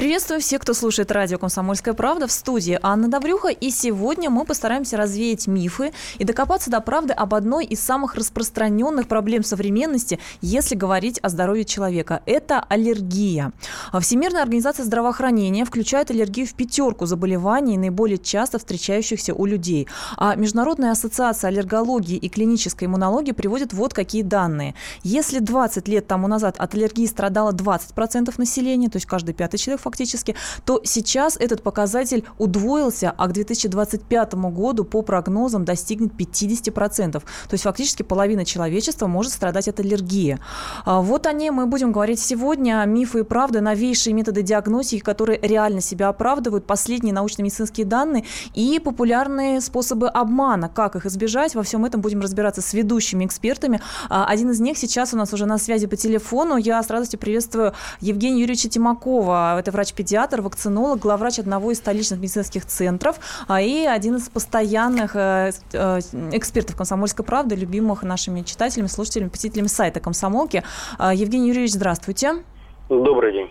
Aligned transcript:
Приветствую 0.00 0.40
всех, 0.40 0.62
кто 0.62 0.72
слушает 0.72 1.12
радио 1.12 1.36
«Комсомольская 1.36 1.92
правда» 1.92 2.26
в 2.26 2.32
студии 2.32 2.78
Анна 2.80 3.08
Добрюха. 3.08 3.48
И 3.48 3.68
сегодня 3.68 4.30
мы 4.30 4.46
постараемся 4.46 4.96
развеять 4.96 5.46
мифы 5.46 5.92
и 6.16 6.24
докопаться 6.24 6.70
до 6.70 6.80
правды 6.80 7.12
об 7.12 7.34
одной 7.34 7.66
из 7.66 7.80
самых 7.80 8.14
распространенных 8.14 9.08
проблем 9.08 9.44
современности, 9.44 10.18
если 10.40 10.74
говорить 10.74 11.18
о 11.18 11.28
здоровье 11.28 11.66
человека. 11.66 12.22
Это 12.24 12.60
аллергия. 12.60 13.52
Всемирная 14.00 14.40
организация 14.40 14.86
здравоохранения 14.86 15.66
включает 15.66 16.10
аллергию 16.10 16.46
в 16.46 16.54
пятерку 16.54 17.04
заболеваний, 17.04 17.76
наиболее 17.76 18.16
часто 18.16 18.58
встречающихся 18.58 19.34
у 19.34 19.44
людей. 19.44 19.86
А 20.16 20.34
Международная 20.34 20.92
ассоциация 20.92 21.48
аллергологии 21.48 22.16
и 22.16 22.30
клинической 22.30 22.86
иммунологии 22.86 23.32
приводит 23.32 23.74
вот 23.74 23.92
какие 23.92 24.22
данные. 24.22 24.74
Если 25.02 25.40
20 25.40 25.88
лет 25.88 26.06
тому 26.06 26.26
назад 26.26 26.56
от 26.56 26.72
аллергии 26.72 27.04
страдало 27.04 27.52
20% 27.52 28.32
населения, 28.38 28.88
то 28.88 28.96
есть 28.96 29.06
каждый 29.06 29.34
пятый 29.34 29.58
человек 29.58 29.89
фактически, 29.90 30.34
то 30.64 30.80
сейчас 30.84 31.36
этот 31.36 31.62
показатель 31.62 32.24
удвоился, 32.38 33.12
а 33.16 33.28
к 33.28 33.32
2025 33.32 34.34
году 34.34 34.84
по 34.84 35.02
прогнозам 35.02 35.64
достигнет 35.64 36.12
50%. 36.12 37.12
То 37.12 37.22
есть 37.52 37.64
фактически 37.64 38.02
половина 38.02 38.44
человечества 38.44 39.06
может 39.06 39.32
страдать 39.32 39.68
от 39.68 39.80
аллергии. 39.80 40.38
А, 40.84 41.00
вот 41.00 41.26
о 41.26 41.32
ней 41.32 41.50
мы 41.50 41.66
будем 41.66 41.92
говорить 41.92 42.20
сегодня. 42.20 42.84
Мифы 42.86 43.20
и 43.20 43.22
правда, 43.22 43.60
новейшие 43.60 44.14
методы 44.14 44.42
диагностики, 44.42 45.00
которые 45.00 45.38
реально 45.42 45.80
себя 45.80 46.08
оправдывают, 46.08 46.66
последние 46.66 47.14
научно-медицинские 47.14 47.86
данные 47.86 48.24
и 48.54 48.78
популярные 48.78 49.60
способы 49.60 50.08
обмана. 50.08 50.68
Как 50.68 50.96
их 50.96 51.06
избежать? 51.06 51.54
Во 51.54 51.62
всем 51.62 51.84
этом 51.84 52.00
будем 52.00 52.20
разбираться 52.20 52.62
с 52.62 52.72
ведущими 52.72 53.26
экспертами. 53.26 53.80
А, 54.08 54.24
один 54.26 54.50
из 54.50 54.60
них 54.60 54.78
сейчас 54.78 55.12
у 55.14 55.16
нас 55.16 55.32
уже 55.32 55.46
на 55.46 55.58
связи 55.58 55.86
по 55.86 55.96
телефону. 55.96 56.56
Я 56.56 56.82
с 56.82 56.90
радостью 56.90 57.18
приветствую 57.18 57.74
Евгения 58.00 58.40
Юрьевича 58.40 58.68
Тимакова. 58.68 59.58
Это 59.58 59.72
врач-педиатр, 59.80 60.42
вакцинолог, 60.42 61.00
главврач 61.00 61.38
одного 61.38 61.72
из 61.72 61.78
столичных 61.78 62.20
медицинских 62.20 62.66
центров 62.66 63.18
а, 63.48 63.62
и 63.62 63.86
один 63.86 64.16
из 64.16 64.28
постоянных 64.28 65.16
э, 65.16 65.52
э, 65.72 66.00
экспертов 66.32 66.76
«Комсомольской 66.76 67.24
правды», 67.24 67.54
любимых 67.54 68.02
нашими 68.02 68.42
читателями, 68.42 68.88
слушателями, 68.88 69.30
посетителями 69.30 69.68
сайта 69.68 70.00
«Комсомолки». 70.00 70.62
А, 70.98 71.14
Евгений 71.14 71.48
Юрьевич, 71.48 71.72
здравствуйте. 71.72 72.42
Добрый 72.90 73.32
день. 73.32 73.50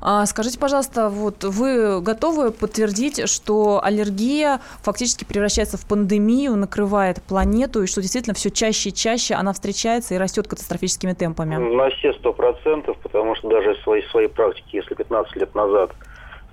А, 0.00 0.26
скажите, 0.26 0.58
пожалуйста, 0.58 1.08
вот 1.10 1.44
вы 1.44 2.00
готовы 2.00 2.50
подтвердить, 2.50 3.28
что 3.28 3.80
аллергия 3.82 4.60
фактически 4.82 5.24
превращается 5.24 5.76
в 5.76 5.86
пандемию, 5.86 6.56
накрывает 6.56 7.22
планету, 7.22 7.84
и 7.84 7.86
что 7.86 8.02
действительно 8.02 8.34
все 8.34 8.50
чаще 8.50 8.88
и 8.88 8.92
чаще 8.92 9.34
она 9.34 9.52
встречается 9.52 10.14
и 10.14 10.18
растет 10.18 10.48
катастрофическими 10.48 11.12
темпами? 11.12 11.54
На 11.54 11.88
все 11.90 12.12
сто 12.14 12.32
процентов, 12.32 12.96
потому 13.00 13.36
что 13.36 13.48
даже 13.48 13.74
в 13.74 13.78
своей, 13.84 14.02
своей 14.08 14.28
практике, 14.28 14.78
если 14.78 14.94
15 14.94 15.36
лет 15.36 15.54
назад 15.54 15.92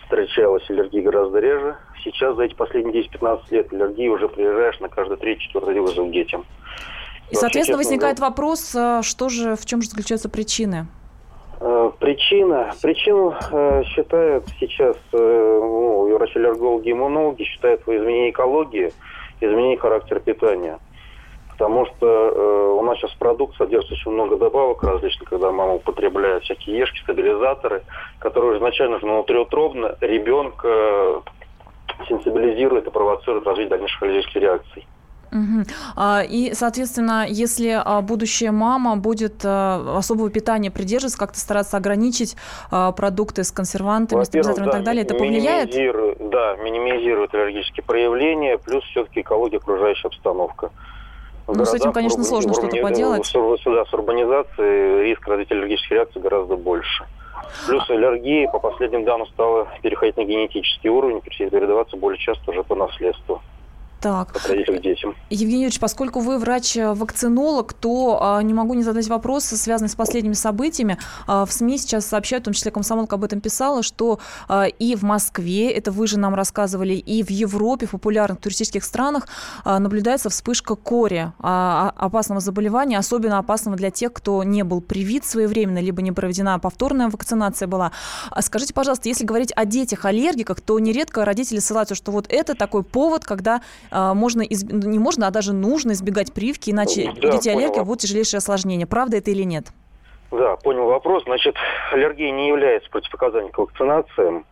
встречалась 0.04 0.70
аллергия 0.70 1.02
гораздо 1.02 1.40
реже, 1.40 1.76
сейчас 2.04 2.36
за 2.36 2.44
эти 2.44 2.54
последние 2.54 3.04
10-15 3.04 3.40
лет 3.50 3.74
аллергии 3.74 4.10
уже 4.10 4.30
приезжаешь 4.30 4.80
на 4.80 4.90
каждый 4.90 5.18
третий-четвертый 5.18 5.80
вызов 5.80 6.12
детям. 6.12 6.46
И, 7.32 7.36
соответственно, 7.36 7.80
возникает 7.80 8.20
вопрос, 8.20 8.76
а, 8.76 9.02
что 9.02 9.28
же, 9.28 9.56
в 9.56 9.66
чем 9.66 9.82
же 9.82 9.90
заключаются 9.90 10.30
причины? 10.30 10.86
Э, 11.60 11.92
причина, 12.00 12.72
причину 12.82 13.34
э, 13.52 13.84
считают 13.86 14.46
сейчас 14.60 14.96
э, 15.14 15.18
ну, 15.18 16.16
врачи-аллергологи, 16.16 16.92
иммунологи 16.92 17.44
считают 17.44 17.86
в 17.88 17.90
изменении 17.90 18.30
экологии, 18.30 18.94
изменении 19.42 19.76
характера 19.76 20.20
питания. 20.20 20.80
Потому 21.50 21.88
что 21.88 22.06
э, 22.06 22.80
у 22.80 22.82
нас 22.84 23.00
сейчас 23.00 23.12
продукт 23.14 23.56
содержит 23.58 23.92
очень 23.92 24.12
много 24.12 24.38
добавок 24.38 24.84
различных, 24.84 25.30
когда 25.30 25.52
мама 25.52 25.76
употребляет 25.76 26.44
всякие 26.44 26.78
ешки, 26.78 27.00
стабилизаторы, 27.02 27.82
которые 28.20 28.58
изначально 28.58 29.00
же 29.00 29.08
внутриутробно 29.08 29.98
ребенка 30.02 31.24
сенсибилизирует 32.08 32.86
и 32.86 32.92
провоцирует 32.92 33.48
развитие 33.48 33.70
дальнейших 33.70 34.04
аллергических 34.04 34.42
реакций. 34.42 34.86
Угу. 35.38 35.66
И, 36.30 36.52
соответственно, 36.54 37.26
если 37.28 37.82
а, 37.84 38.02
будущая 38.02 38.52
мама 38.52 38.98
будет 38.98 39.42
а, 39.44 39.98
особого 39.98 40.30
питания 40.30 40.72
придерживаться, 40.72 41.18
как-то 41.18 41.40
стараться 41.40 41.78
ограничить 41.78 42.36
продукты 42.70 43.44
с 43.44 43.52
консервантами, 43.52 44.24
стабилизаторами 44.24 44.66
да, 44.66 44.72
и 44.72 44.76
так 44.76 44.84
далее, 44.84 45.04
это 45.04 45.16
повлияет? 45.16 45.72
Да, 45.72 46.56
минимизирует 46.58 47.34
аллергические 47.34 47.84
проявления, 47.84 48.58
плюс 48.58 48.84
все-таки 48.86 49.22
экология, 49.22 49.58
окружающая 49.58 50.08
обстановка. 50.08 50.72
Ну, 51.48 51.66
с 51.66 51.74
этим, 51.74 51.94
конечно, 51.94 52.24
сложно 52.24 52.54
что-то 52.54 52.78
поделать. 52.78 53.26
Сюда 53.26 53.86
с 53.86 53.94
урбанизацией 53.94 55.04
риск 55.04 55.26
развития 55.28 55.56
аллергических 55.56 55.92
реакций 55.92 56.22
гораздо 56.22 56.56
больше. 56.58 57.06
Плюс 57.68 57.90
аллергии, 57.90 58.48
по 58.48 58.60
последним 58.60 59.06
данным, 59.06 59.28
стала 59.28 59.68
переходить 59.82 60.18
на 60.18 60.24
генетический 60.26 60.90
уровень, 60.90 61.22
передаваться 61.22 61.96
более 61.96 62.20
часто 62.20 62.52
уже 62.52 62.64
по 62.64 62.76
наследству. 62.76 63.42
Так. 64.02 64.40
детям. 64.82 65.16
Евгений 65.30 65.64
Юрьевич, 65.64 65.80
поскольку 65.80 66.20
вы 66.20 66.38
врач-вакцинолог, 66.38 67.74
то 67.74 68.20
а, 68.22 68.42
не 68.42 68.54
могу 68.54 68.74
не 68.74 68.84
задать 68.84 69.08
вопрос, 69.08 69.46
связанный 69.46 69.90
с 69.90 69.96
последними 69.96 70.34
событиями. 70.34 70.98
А, 71.26 71.46
в 71.46 71.52
СМИ 71.52 71.78
сейчас 71.80 72.06
сообщают, 72.06 72.44
в 72.44 72.46
том 72.46 72.54
числе 72.54 72.72
комсомолка 72.72 73.16
об 73.16 73.24
этом 73.24 73.42
писала, 73.42 73.84
что 73.84 74.20
а, 74.48 74.66
и 74.66 74.96
в 74.96 75.04
Москве, 75.04 75.72
это 75.72 75.92
вы 75.92 76.08
же 76.08 76.20
нам 76.20 76.36
рассказывали, 76.36 76.94
и 76.94 77.24
в 77.24 77.30
Европе, 77.30 77.88
в 77.88 77.92
популярных 77.92 78.40
туристических 78.40 78.84
странах 78.84 79.28
а, 79.64 79.80
наблюдается 79.80 80.30
вспышка 80.30 80.76
кори, 80.76 81.32
а, 81.40 81.94
а, 81.98 82.06
опасного 82.06 82.42
заболевания, 82.42 82.98
особенно 82.98 83.40
опасного 83.40 83.78
для 83.78 83.92
тех, 83.92 84.14
кто 84.14 84.44
не 84.44 84.64
был 84.64 84.82
привит 84.82 85.26
своевременно, 85.26 85.80
либо 85.80 86.02
не 86.02 86.12
проведена 86.12 86.60
повторная 86.60 87.10
вакцинация 87.10 87.68
была. 87.68 87.92
А 88.30 88.42
скажите, 88.42 88.74
пожалуйста, 88.74 89.10
если 89.10 89.26
говорить 89.26 89.52
о 89.56 89.66
детях-аллергиках, 89.66 90.62
то 90.62 90.80
нередко 90.80 91.26
родители 91.26 91.60
ссылаются, 91.60 91.96
что 91.96 92.12
вот 92.12 92.26
это 92.30 92.56
такой 92.56 92.84
повод, 92.84 93.26
когда 93.26 93.62
можно, 93.92 94.42
изб... 94.42 94.70
Ну, 94.72 94.90
не 94.90 95.00
можно, 95.00 95.28
а 95.28 95.32
даже 95.32 95.54
нужно 95.54 95.92
избегать 95.92 96.34
прививки, 96.34 96.72
иначе 96.72 97.12
да, 97.22 97.30
у 97.30 97.32
детей 97.32 97.52
аллергия 97.52 97.84
будут 97.84 98.02
тяжелейшие 98.02 98.40
осложнения. 98.40 98.88
Правда 98.88 99.18
это 99.18 99.32
или 99.32 99.44
нет? 99.44 99.68
Да, 100.32 100.58
понял 100.58 100.86
вопрос. 100.86 101.24
Значит, 101.24 101.56
аллергия 101.92 102.32
не 102.32 102.48
является 102.50 102.90
противопоказанием 102.90 103.52
к 103.52 103.58
вакцинациям. 103.58 104.46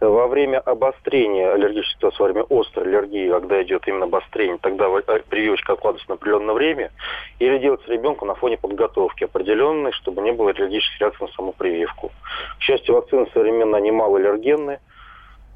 Во 0.00 0.26
время 0.26 0.58
обострения 0.58 1.52
аллергической 1.52 1.94
ситуации, 1.94 2.18
во 2.18 2.24
время 2.24 2.46
острой 2.50 2.86
аллергии, 2.88 3.30
когда 3.30 3.62
идет 3.62 3.86
именно 3.86 4.06
обострение, 4.06 4.58
тогда 4.60 4.86
э, 4.88 5.20
прививочка 5.28 5.74
откладывается 5.74 6.08
на 6.08 6.14
определенное 6.16 6.54
время, 6.54 6.90
или 7.38 7.58
делается 7.58 7.88
ребенку 7.88 8.24
на 8.24 8.34
фоне 8.34 8.58
подготовки 8.58 9.22
определенной, 9.22 9.92
чтобы 9.92 10.22
не 10.22 10.32
было 10.32 10.50
аллергических 10.50 11.00
реакций 11.00 11.28
на 11.28 11.32
саму 11.34 11.52
прививку. 11.52 12.10
К 12.58 12.62
счастью, 12.62 12.96
вакцины 12.96 13.28
современные, 13.32 13.78
они 13.78 13.92
малоаллергенные, 13.92 14.80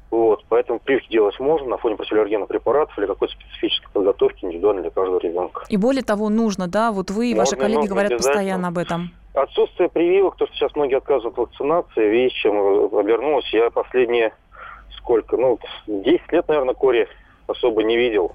вот, 0.09 0.45
поэтому 0.47 0.79
прививки 0.79 1.09
делать 1.09 1.37
можно 1.39 1.67
на 1.67 1.77
фоне 1.77 1.95
противоаллергенных 1.97 2.47
препаратов 2.47 2.97
или 2.97 3.05
какой-то 3.05 3.33
специфической 3.33 3.91
подготовки 3.91 4.45
индивидуально 4.45 4.83
для 4.83 4.91
каждого 4.91 5.19
ребенка. 5.19 5.65
И 5.67 5.77
более 5.77 6.03
того, 6.03 6.29
нужно, 6.29 6.67
да? 6.67 6.91
Вот 6.91 7.11
вы 7.11 7.31
и 7.31 7.35
можно, 7.35 7.41
ваши 7.41 7.55
коллеги 7.55 7.87
говорят 7.87 8.17
постоянно 8.17 8.69
об 8.69 8.77
этом. 8.77 9.11
Отсутствие 9.33 9.89
прививок, 9.89 10.35
то, 10.37 10.47
что 10.47 10.55
сейчас 10.55 10.75
многие 10.75 10.95
отказывают 10.95 11.37
от 11.37 11.49
вакцинации, 11.49 12.09
видишь, 12.09 12.39
чем 12.41 12.55
обернулось. 12.95 13.47
Я 13.53 13.69
последние 13.69 14.33
сколько, 14.97 15.37
ну, 15.37 15.59
10 15.87 16.31
лет, 16.31 16.47
наверное, 16.47 16.73
кори 16.73 17.07
особо 17.45 17.83
не 17.83 17.97
видел. 17.97 18.31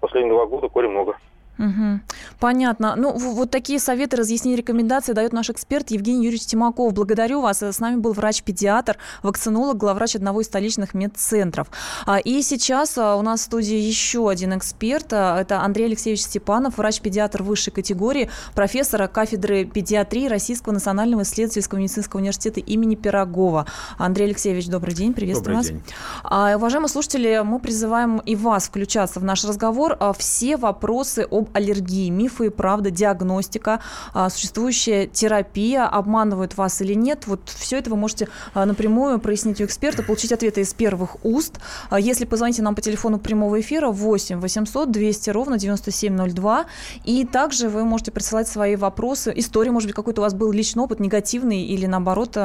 Последние 0.00 0.34
два 0.34 0.46
года 0.46 0.68
кори 0.68 0.88
много. 0.88 1.16
Угу. 1.60 2.00
Понятно. 2.38 2.94
Ну, 2.96 3.12
вот 3.12 3.50
такие 3.50 3.78
советы, 3.78 4.16
разъяснения, 4.16 4.56
рекомендации 4.56 5.12
дает 5.12 5.34
наш 5.34 5.50
эксперт 5.50 5.90
Евгений 5.90 6.24
Юрьевич 6.24 6.46
Тимаков. 6.46 6.94
Благодарю 6.94 7.42
вас. 7.42 7.62
С 7.62 7.80
нами 7.80 7.96
был 7.96 8.14
врач-педиатр, 8.14 8.96
вакцинолог, 9.22 9.76
главврач 9.76 10.16
одного 10.16 10.40
из 10.40 10.46
столичных 10.46 10.94
медцентров. 10.94 11.68
А, 12.06 12.18
и 12.18 12.40
сейчас 12.40 12.96
а, 12.96 13.16
у 13.16 13.22
нас 13.22 13.40
в 13.40 13.42
студии 13.44 13.76
еще 13.76 14.30
один 14.30 14.56
эксперт. 14.56 15.12
А, 15.12 15.38
это 15.38 15.60
Андрей 15.60 15.84
Алексеевич 15.84 16.22
Степанов, 16.22 16.78
врач-педиатр 16.78 17.42
высшей 17.42 17.74
категории, 17.74 18.30
профессора 18.54 19.06
кафедры 19.06 19.66
педиатрии 19.66 20.28
Российского 20.28 20.72
национального 20.72 21.22
исследовательского 21.22 21.78
медицинского 21.78 22.20
университета 22.20 22.60
имени 22.60 22.94
Пирогова. 22.94 23.66
Андрей 23.98 24.28
Алексеевич, 24.28 24.68
добрый 24.68 24.94
день, 24.94 25.12
приветствую 25.12 25.56
добрый 25.56 25.74
вас. 25.74 25.82
День. 26.24 26.56
Уважаемые 26.56 26.88
слушатели, 26.88 27.42
мы 27.44 27.58
призываем 27.58 28.18
и 28.18 28.34
вас 28.34 28.64
включаться 28.68 29.20
в 29.20 29.24
наш 29.24 29.44
разговор. 29.44 29.98
Все 30.16 30.56
вопросы 30.56 31.26
об 31.30 31.49
аллергии, 31.52 32.10
мифы 32.10 32.46
и 32.46 32.48
правда, 32.50 32.90
диагностика, 32.90 33.80
а, 34.12 34.30
существующая 34.30 35.06
терапия, 35.06 35.86
обманывают 35.86 36.56
вас 36.56 36.80
или 36.82 36.94
нет. 36.94 37.26
Вот 37.26 37.40
все 37.48 37.78
это 37.78 37.90
вы 37.90 37.96
можете 37.96 38.28
а, 38.54 38.66
напрямую 38.66 39.18
прояснить 39.18 39.60
у 39.60 39.64
эксперта, 39.64 40.02
получить 40.02 40.32
ответы 40.32 40.60
из 40.60 40.74
первых 40.74 41.24
уст. 41.24 41.60
А, 41.90 41.98
если 41.98 42.24
позвоните 42.24 42.62
нам 42.62 42.74
по 42.74 42.82
телефону 42.82 43.18
прямого 43.18 43.60
эфира 43.60 43.88
8 43.88 44.40
800 44.40 44.90
200 44.90 45.30
ровно 45.30 45.58
9702. 45.58 46.66
И 47.04 47.24
также 47.24 47.68
вы 47.68 47.84
можете 47.84 48.10
присылать 48.10 48.48
свои 48.48 48.76
вопросы. 48.76 49.32
История, 49.36 49.70
может 49.70 49.88
быть, 49.88 49.96
какой-то 49.96 50.20
у 50.20 50.24
вас 50.24 50.34
был 50.34 50.52
личный 50.52 50.82
опыт, 50.82 51.00
негативный 51.00 51.62
или 51.62 51.86
наоборот, 51.86 52.36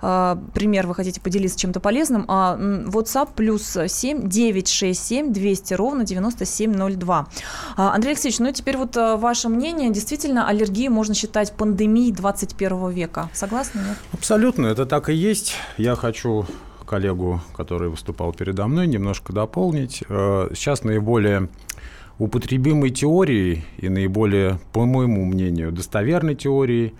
пример 0.00 0.86
вы 0.86 0.94
хотите 0.94 1.20
поделиться 1.20 1.58
чем-то 1.58 1.80
полезным. 1.80 2.24
WhatsApp 2.26 3.30
плюс 3.34 3.76
7 3.86 4.28
967 4.28 5.32
200 5.32 5.74
ровно 5.74 6.04
9702. 6.04 7.26
Андрей 7.76 8.10
Алексеевич, 8.12 8.38
ну 8.38 8.48
теперь 8.54 8.76
вот 8.78 8.96
э, 8.96 9.16
ваш 9.16 9.34
ваше 9.34 9.48
мнение, 9.48 9.90
действительно 9.90 10.48
аллергию 10.48 10.92
можно 10.92 11.12
считать 11.12 11.52
пандемией 11.52 12.12
21 12.12 12.90
века. 12.90 13.28
Согласны? 13.32 13.80
Нет? 13.80 13.98
Абсолютно, 14.12 14.66
это 14.66 14.86
так 14.86 15.08
и 15.08 15.12
есть. 15.12 15.56
Я 15.76 15.96
хочу 15.96 16.46
коллегу, 16.86 17.40
который 17.56 17.88
выступал 17.88 18.32
передо 18.32 18.68
мной, 18.68 18.86
немножко 18.86 19.32
дополнить. 19.32 20.04
Э, 20.08 20.50
сейчас 20.54 20.84
наиболее 20.84 21.48
употребимой 22.18 22.90
теорией 22.90 23.64
и 23.78 23.88
наиболее, 23.88 24.60
по 24.72 24.84
моему 24.84 25.24
мнению, 25.24 25.72
достоверной 25.72 26.36
теорией 26.36 26.94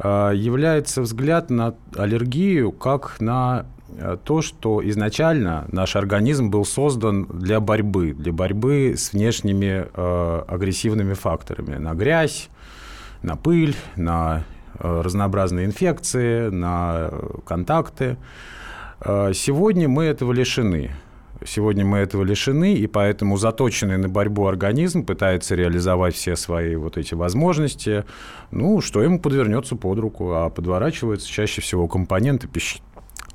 э, 0.00 0.32
является 0.34 1.02
взгляд 1.02 1.50
на 1.50 1.74
аллергию 1.96 2.72
как 2.72 3.20
на 3.20 3.66
то, 4.24 4.42
что 4.42 4.86
изначально 4.88 5.66
наш 5.72 5.96
организм 5.96 6.50
был 6.50 6.64
создан 6.64 7.24
для 7.26 7.60
борьбы, 7.60 8.12
для 8.12 8.32
борьбы 8.32 8.94
с 8.96 9.12
внешними 9.12 9.86
э, 9.92 10.42
агрессивными 10.48 11.14
факторами, 11.14 11.76
на 11.76 11.94
грязь, 11.94 12.48
на 13.22 13.36
пыль, 13.36 13.74
на 13.96 14.44
э, 14.78 15.00
разнообразные 15.02 15.66
инфекции, 15.66 16.48
на 16.48 17.10
контакты. 17.46 18.16
Э, 19.00 19.32
сегодня 19.34 19.88
мы 19.88 20.04
этого 20.04 20.32
лишены. 20.32 20.92
Сегодня 21.46 21.86
мы 21.86 21.98
этого 21.98 22.22
лишены, 22.22 22.74
и 22.74 22.86
поэтому 22.86 23.38
заточенный 23.38 23.96
на 23.96 24.10
борьбу 24.10 24.46
организм 24.46 25.06
пытается 25.06 25.54
реализовать 25.54 26.14
все 26.14 26.36
свои 26.36 26.76
вот 26.76 26.98
эти 26.98 27.14
возможности. 27.14 28.04
Ну, 28.50 28.82
что 28.82 29.02
ему 29.02 29.18
подвернется 29.18 29.74
под 29.74 29.98
руку, 30.00 30.32
а 30.34 30.50
подворачиваются 30.50 31.26
чаще 31.26 31.62
всего 31.62 31.88
компоненты 31.88 32.46
пищи 32.46 32.80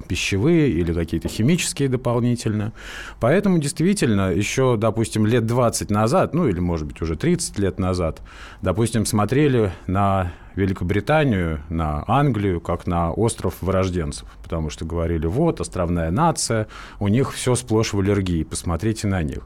пищевые 0.08 0.70
или 0.70 0.94
какие-то 0.94 1.28
химические 1.28 1.90
дополнительно. 1.90 2.74
Поэтому 3.20 3.58
действительно 3.60 4.32
еще, 4.32 4.78
допустим, 4.78 5.26
лет 5.26 5.46
20 5.46 5.90
назад, 5.90 6.34
ну 6.34 6.48
или, 6.48 6.60
может 6.60 6.88
быть, 6.88 7.02
уже 7.02 7.16
30 7.16 7.60
лет 7.60 7.80
назад, 7.80 8.22
допустим, 8.62 9.06
смотрели 9.06 9.72
на 9.88 10.34
Великобританию, 10.56 11.62
на 11.70 12.04
Англию, 12.08 12.62
как 12.62 12.88
на 12.88 13.12
остров 13.12 13.56
вырожденцев, 13.62 14.28
потому 14.42 14.70
что 14.70 14.86
говорили, 14.86 15.28
вот, 15.28 15.60
островная 15.60 16.12
нация, 16.12 16.68
у 17.00 17.08
них 17.08 17.34
все 17.34 17.56
сплошь 17.56 17.94
в 17.94 18.00
аллергии, 18.00 18.44
посмотрите 18.44 19.08
на 19.08 19.22
них. 19.22 19.44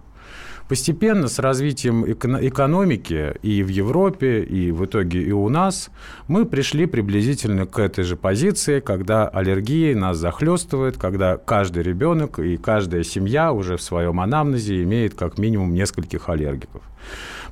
Постепенно 0.70 1.28
с 1.28 1.40
развитием 1.40 2.06
экономики 2.06 3.34
и 3.42 3.64
в 3.64 3.70
Европе, 3.70 4.44
и 4.44 4.72
в 4.72 4.86
итоге 4.86 5.24
и 5.24 5.32
у 5.32 5.50
нас, 5.50 5.90
мы 6.28 6.46
пришли 6.46 6.86
приблизительно 6.86 7.66
к 7.66 7.80
этой 7.80 8.04
же 8.04 8.16
позиции, 8.16 8.80
когда 8.80 9.28
аллергии 9.28 9.96
нас 9.96 10.18
захлестывает, 10.18 10.96
когда 10.96 11.38
каждый 11.38 11.82
ребенок 11.82 12.38
и 12.38 12.56
каждая 12.58 13.02
семья 13.02 13.52
уже 13.52 13.78
в 13.78 13.82
своем 13.82 14.20
анамнезе 14.20 14.84
имеет 14.84 15.16
как 15.16 15.40
минимум 15.40 15.74
нескольких 15.74 16.30
аллергиков. 16.30 16.84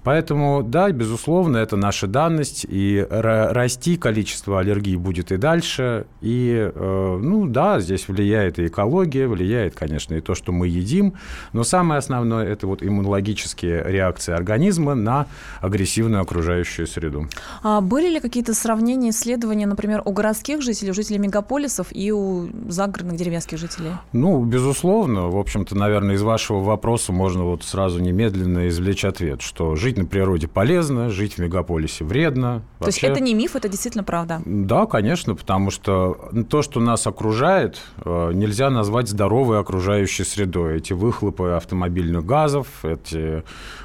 Поэтому, 0.04 0.64
да, 0.64 0.90
безусловно, 0.92 1.58
это 1.58 1.76
наша 1.76 2.08
данность, 2.08 2.66
и 2.70 3.06
расти 3.10 3.98
количество 3.98 4.60
аллергий 4.60 4.96
будет 4.96 5.32
и 5.32 5.38
дальше. 5.38 6.06
И, 6.22 6.72
э, 6.74 7.20
ну, 7.22 7.46
да, 7.46 7.80
здесь 7.80 8.08
влияет 8.08 8.58
и 8.60 8.68
экология, 8.68 9.28
влияет, 9.28 9.76
конечно, 9.76 10.16
и 10.16 10.22
то, 10.22 10.34
что 10.34 10.52
мы 10.52 10.68
едим, 10.68 11.16
но 11.52 11.64
самое 11.64 12.00
основное– 12.00 12.46
это 12.48 12.68
вот 12.68 12.84
иммунологические 12.84 13.84
реакции 13.86 14.34
организма 14.34 14.96
на 14.96 15.26
агрессивную 15.62 16.22
окружающую 16.22 16.88
среду. 16.88 17.28
А 17.62 17.82
были 17.82 18.10
ли 18.10 18.20
какие-то 18.20 18.54
сравнения, 18.54 19.10
исследования, 19.10 19.68
например, 19.68 20.02
у 20.06 20.12
городских 20.12 20.62
жителей, 20.62 20.92
у 20.92 20.94
жителей 20.94 21.20
мегаполисов 21.20 21.88
и 21.92 22.12
у 22.12 22.48
загородных 22.70 23.18
деревенских 23.18 23.58
жителей? 23.58 23.92
Ну, 24.14 24.44
безусловно. 24.46 25.28
В 25.28 25.38
общем-то, 25.38 25.76
наверное, 25.76 26.16
из 26.16 26.22
вашего 26.22 26.62
вопроса 26.62 27.12
можно 27.12 27.44
вот 27.44 27.64
сразу 27.64 28.00
немедленно 28.00 28.70
извлечь 28.70 29.04
ответ, 29.04 29.37
что 29.42 29.76
жить 29.76 29.98
на 29.98 30.06
природе 30.06 30.48
полезно, 30.48 31.10
жить 31.10 31.34
в 31.34 31.38
мегаполисе 31.40 32.04
вредно. 32.04 32.64
То 32.80 32.86
Вообще, 32.86 33.08
есть 33.08 33.18
это 33.18 33.20
не 33.20 33.34
миф, 33.34 33.56
это 33.56 33.70
действительно 33.70 34.04
правда? 34.04 34.42
Да, 34.46 34.86
конечно, 34.86 35.36
потому 35.36 35.72
что 35.72 36.32
то, 36.50 36.62
что 36.62 36.80
нас 36.80 37.08
окружает, 37.08 37.82
э, 38.04 38.32
нельзя 38.34 38.70
назвать 38.70 39.08
здоровой 39.10 39.60
окружающей 39.60 40.24
средой. 40.24 40.78
Эти 40.78 40.94
выхлопы 40.94 41.50
автомобильных 41.50 42.26
газов, 42.26 42.68
эти 42.84 43.44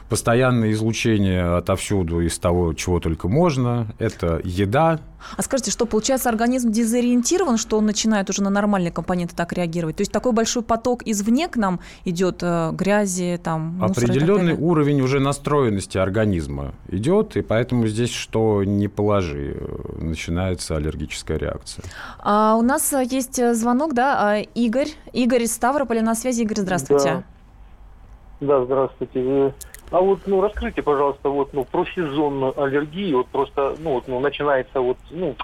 постоянное 0.08 0.72
излучение 0.72 1.56
отовсюду 1.56 2.20
из 2.20 2.38
того, 2.38 2.74
чего 2.74 3.00
только 3.00 3.28
можно. 3.28 3.94
Это 3.98 4.40
еда. 4.44 5.00
А 5.36 5.42
скажите, 5.42 5.70
что 5.70 5.86
получается 5.86 6.28
организм 6.28 6.70
дезориентирован, 6.70 7.56
что 7.56 7.78
он 7.78 7.86
начинает 7.86 8.30
уже 8.30 8.42
на 8.42 8.50
нормальные 8.50 8.92
компоненты 8.92 9.34
так 9.34 9.52
реагировать? 9.52 9.96
То 9.96 10.02
есть 10.02 10.12
такой 10.12 10.32
большой 10.32 10.62
поток 10.62 11.02
извне 11.04 11.48
к 11.48 11.56
нам 11.56 11.80
идет 12.04 12.42
э, 12.42 12.70
грязи, 12.72 13.40
там, 13.42 13.82
Определенный 13.82 14.54
уровень 14.54 15.00
уже 15.00 15.20
настроенности 15.20 15.98
организма 15.98 16.74
идет, 16.88 17.36
и 17.36 17.42
поэтому 17.42 17.86
здесь 17.86 18.12
что 18.12 18.64
не 18.64 18.88
положи, 18.88 19.56
э, 19.58 20.02
начинается 20.02 20.76
аллергическая 20.76 21.38
реакция. 21.38 21.84
А 22.18 22.56
у 22.56 22.62
нас 22.62 22.92
э, 22.92 23.04
есть 23.10 23.38
э, 23.38 23.54
звонок, 23.54 23.94
да, 23.94 24.16
а, 24.18 24.38
Игорь. 24.54 24.88
Игорь 25.12 25.42
из 25.42 25.52
Ставрополя 25.52 26.02
на 26.02 26.14
связи. 26.14 26.42
Игорь, 26.42 26.58
здравствуйте. 26.58 27.24
Да, 28.40 28.58
да 28.58 28.64
здравствуйте. 28.64 29.54
А 29.92 30.00
вот, 30.00 30.20
ну, 30.26 30.40
раскройте, 30.40 30.82
пожалуйста, 30.82 31.28
вот, 31.28 31.52
ну, 31.52 31.66
про 31.66 31.84
сезонную 31.84 32.58
аллергию, 32.58 33.18
вот 33.18 33.28
просто, 33.28 33.76
ну, 33.78 33.92
вот, 33.92 34.08
ну, 34.08 34.20
начинается 34.20 34.80
вот, 34.80 34.96
ну, 35.10 35.36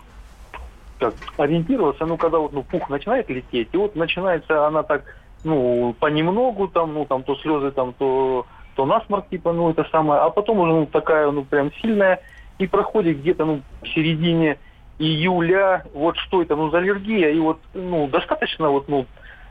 как 0.99 1.15
ориентироваться, 1.37 2.07
ну, 2.07 2.17
когда 2.17 2.39
вот, 2.39 2.55
ну, 2.55 2.63
пух 2.63 2.89
начинает 2.89 3.29
лететь, 3.29 3.69
и 3.73 3.77
вот 3.77 3.95
начинается 3.95 4.67
она 4.67 4.85
так, 4.85 5.05
ну, 5.45 5.95
понемногу, 6.01 6.69
там, 6.69 6.95
ну, 6.95 7.05
там, 7.05 7.25
то 7.25 7.37
слезы, 7.37 7.73
там, 7.73 7.93
то, 7.93 8.47
то 8.75 8.87
насморк, 8.87 9.29
типа, 9.29 9.53
ну, 9.53 9.69
это 9.69 9.87
самое, 9.93 10.23
а 10.23 10.31
потом 10.31 10.61
уже, 10.61 10.73
ну, 10.73 10.87
такая, 10.87 11.31
ну, 11.31 11.45
прям 11.45 11.71
сильная, 11.83 12.23
и 12.59 12.67
проходит 12.67 13.19
где-то, 13.19 13.45
ну, 13.45 13.61
в 13.83 13.89
середине 13.89 14.59
июля, 14.99 15.85
вот 15.93 16.17
что 16.17 16.41
это, 16.41 16.57
ну, 16.57 16.71
за 16.71 16.79
аллергия, 16.79 17.33
и 17.33 17.39
вот, 17.39 17.61
ну, 17.75 18.09
достаточно, 18.09 18.71
вот, 18.71 18.89
ну, 18.89 19.05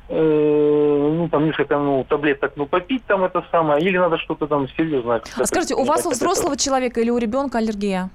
ну, 0.09 1.27
там 1.30 1.45
несколько 1.45 1.77
ну, 1.77 2.06
таблеток, 2.07 2.54
ну, 2.56 2.65
попить 2.65 3.04
там 3.06 3.24
это 3.24 3.44
самое, 3.51 3.83
или 3.83 3.98
надо 3.98 4.18
что-то 4.18 4.48
там 4.48 4.68
серьезное. 4.69 5.21
А 5.38 5.45
скажите, 5.45 5.75
у 5.75 5.83
вас 5.83 6.06
у 6.06 6.12
взрослого 6.12 6.54
это... 6.54 6.63
человека 6.63 7.01
или 7.01 7.09
у 7.09 7.18
ребенка 7.18 7.57
аллергия? 7.57 8.09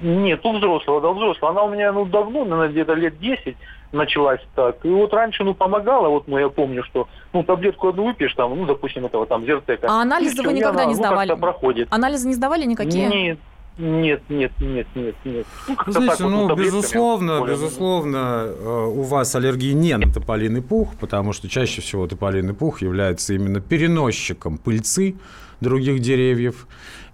Нет, 0.00 0.44
у 0.44 0.56
взрослого, 0.56 1.00
да, 1.00 1.08
у 1.08 1.14
взрослого. 1.14 1.50
Она 1.50 1.62
у 1.64 1.70
меня, 1.70 1.92
ну, 1.92 2.04
давно, 2.04 2.44
наверное, 2.44 2.68
где-то 2.68 2.94
лет 2.94 3.18
10 3.18 3.56
началась 3.92 4.40
так. 4.54 4.84
И 4.84 4.88
вот 4.88 5.12
раньше, 5.12 5.42
ну, 5.44 5.54
помогала, 5.54 6.08
вот, 6.08 6.28
ну, 6.28 6.38
я 6.38 6.48
помню, 6.48 6.84
что, 6.84 7.08
ну, 7.32 7.42
таблетку 7.42 7.88
одну 7.88 8.04
выпьешь, 8.04 8.34
там, 8.34 8.56
ну, 8.56 8.66
допустим, 8.66 9.06
этого 9.06 9.26
там 9.26 9.44
зертека. 9.44 9.88
А 9.88 10.02
анализы 10.02 10.42
вы 10.42 10.52
никогда 10.52 10.82
она, 10.82 10.90
не 10.90 10.94
сдавали? 10.94 11.30
Ну, 11.30 11.38
проходит. 11.38 11.88
Анализы 11.90 12.28
не 12.28 12.34
сдавали 12.34 12.64
никакие? 12.64 13.08
Нет, 13.08 13.38
нет, 13.78 14.22
нет, 14.28 14.52
нет, 14.60 14.86
нет, 14.94 15.16
нет. 15.24 15.46
Ну, 15.68 15.92
Знаете, 15.92 16.24
вот, 16.24 16.30
ну, 16.30 16.56
безусловно, 16.56 17.44
безусловно, 17.46 18.46
э, 18.48 18.86
у 18.86 19.02
вас 19.02 19.34
аллергии 19.34 19.72
не 19.72 19.96
на 19.96 20.12
тополиный 20.12 20.62
пух, 20.62 20.96
потому 20.96 21.32
что 21.32 21.48
чаще 21.48 21.80
всего 21.80 22.06
тополиный 22.06 22.54
пух 22.54 22.82
является 22.82 23.34
именно 23.34 23.60
переносчиком 23.60 24.58
пыльцы 24.58 25.14
других 25.60 26.00
деревьев. 26.00 26.66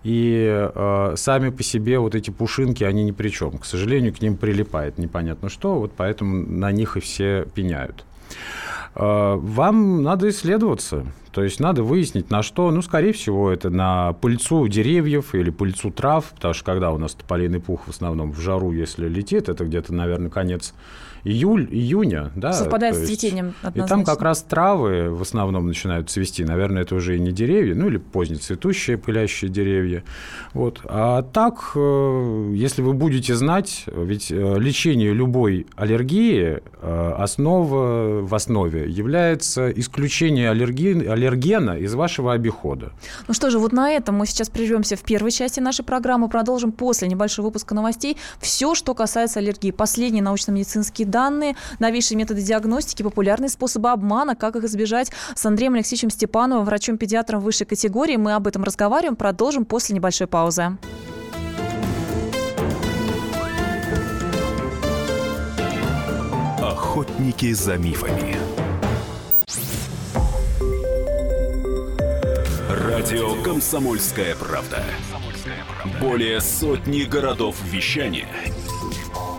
И 0.05 0.71
э, 0.75 1.15
сами 1.17 1.51
по 1.51 1.63
себе 1.63 1.99
вот 1.99 2.15
эти 2.15 2.31
пушинки, 2.31 2.85
они 2.85 3.05
ни 3.05 3.13
при 3.13 3.31
чем. 3.31 3.59
К 3.59 3.65
сожалению, 3.65 4.15
к 4.15 4.21
ним 4.21 4.37
прилипает 4.37 4.99
непонятно 4.99 5.49
что, 5.49 5.77
вот 5.79 5.93
поэтому 5.97 6.47
на 6.47 6.73
них 6.73 6.97
и 6.97 7.01
все 7.01 7.47
пеняют. 7.55 8.05
Э, 8.95 9.35
вам 9.37 10.03
надо 10.03 10.29
исследоваться. 10.29 11.07
То 11.33 11.43
есть 11.43 11.59
надо 11.59 11.83
выяснить, 11.83 12.31
на 12.31 12.43
что. 12.43 12.71
Ну, 12.71 12.81
скорее 12.81 13.13
всего, 13.13 13.51
это 13.51 13.71
на 13.71 14.13
пыльцу 14.15 14.69
деревьев 14.69 15.35
или 15.35 15.51
пыльцу 15.51 15.91
трав, 15.91 16.27
потому 16.35 16.55
что 16.55 16.65
когда 16.65 16.93
у 16.93 16.99
нас 16.99 17.15
тополиный 17.15 17.61
пух 17.61 17.87
в 17.87 17.91
основном 17.91 18.33
в 18.33 18.41
жару, 18.41 18.71
если 18.71 19.09
летит, 19.09 19.49
это 19.49 19.65
где-то, 19.65 19.93
наверное, 19.93 20.31
конец 20.31 20.75
июль, 21.25 21.69
июня, 21.71 22.31
да. 22.37 22.53
Совпадает 22.53 22.97
с 22.97 23.07
цветением 23.07 23.55
однозначно. 23.63 23.85
И 23.85 23.89
там 23.89 24.05
как 24.05 24.23
раз 24.23 24.43
травы 24.43 25.11
в 25.11 25.23
основном 25.23 25.67
начинают 25.67 26.11
цвести. 26.11 26.45
Наверное, 26.45 26.83
это 26.83 26.95
уже 26.95 27.17
и 27.17 27.21
не 27.21 27.33
деревья, 27.33 27.75
ну 27.75 27.89
или 27.89 27.97
поздние 27.97 28.39
цветущие 28.39 28.99
пылящие 28.99 29.51
деревья. 29.51 30.05
Вот. 30.53 30.81
А 30.85 31.23
так, 31.23 31.73
э, 31.75 32.53
если 32.55 32.83
вы 32.83 32.93
будете 32.93 33.35
знать, 33.35 33.85
ведь 33.87 34.31
э, 34.31 34.59
лечение 34.59 35.13
любой 35.13 35.67
аллергии 35.77 36.61
э, 36.81 37.13
основа, 37.19 38.21
в 38.23 38.35
основе 38.35 38.91
является 38.91 39.71
исключение 39.71 40.51
аллергии, 40.51 41.07
аллергена 41.07 41.79
из 41.79 41.95
вашего 41.95 42.33
обихода. 42.33 42.93
Ну 43.29 43.35
что 43.35 43.51
же, 43.51 43.59
вот 43.59 43.73
на 43.73 43.91
этом 43.91 44.17
мы 44.17 44.27
сейчас 44.27 44.51
прервемся 44.51 44.97
в 44.97 45.03
первой 45.03 45.31
части 45.31 45.61
нашей 45.61 45.85
программы, 45.85 46.29
продолжим 46.29 46.73
после 46.73 47.09
небольшого 47.09 47.47
выпуска 47.47 47.75
новостей. 47.75 48.17
Все, 48.41 48.75
что 48.75 48.95
касается 48.95 49.41
аллергии, 49.41 49.71
последние 49.71 50.23
научно-медицинские 50.23 51.07
данные, 51.15 51.55
новейшие 51.79 52.19
методы 52.19 52.43
диагностики, 52.43 53.05
популярные 53.05 53.49
способы 53.49 53.91
обмана, 53.91 54.35
как 54.35 54.57
их 54.57 54.65
избежать. 54.65 55.13
С 55.37 55.47
Андреем 55.47 55.75
Алексеевичем 55.75 56.11
Степановым, 56.11 56.65
врачом-педиатром 56.65 57.41
высшей 57.41 57.67
категории. 57.67 58.17
Мы 58.17 58.35
об 58.35 58.49
этом 58.49 58.65
разговариваем. 58.65 59.15
Продолжим 59.15 59.65
после 59.65 59.95
небольшой 59.95 60.27
паузы. 60.27 60.77
Охотники 66.61 67.53
за 67.53 67.77
мифами. 67.77 68.37
Радио 72.69 73.41
«Комсомольская 73.45 74.35
правда». 74.35 74.83
Более 76.01 76.41
сотни 76.41 77.03
городов 77.03 77.57
вещания 77.71 78.29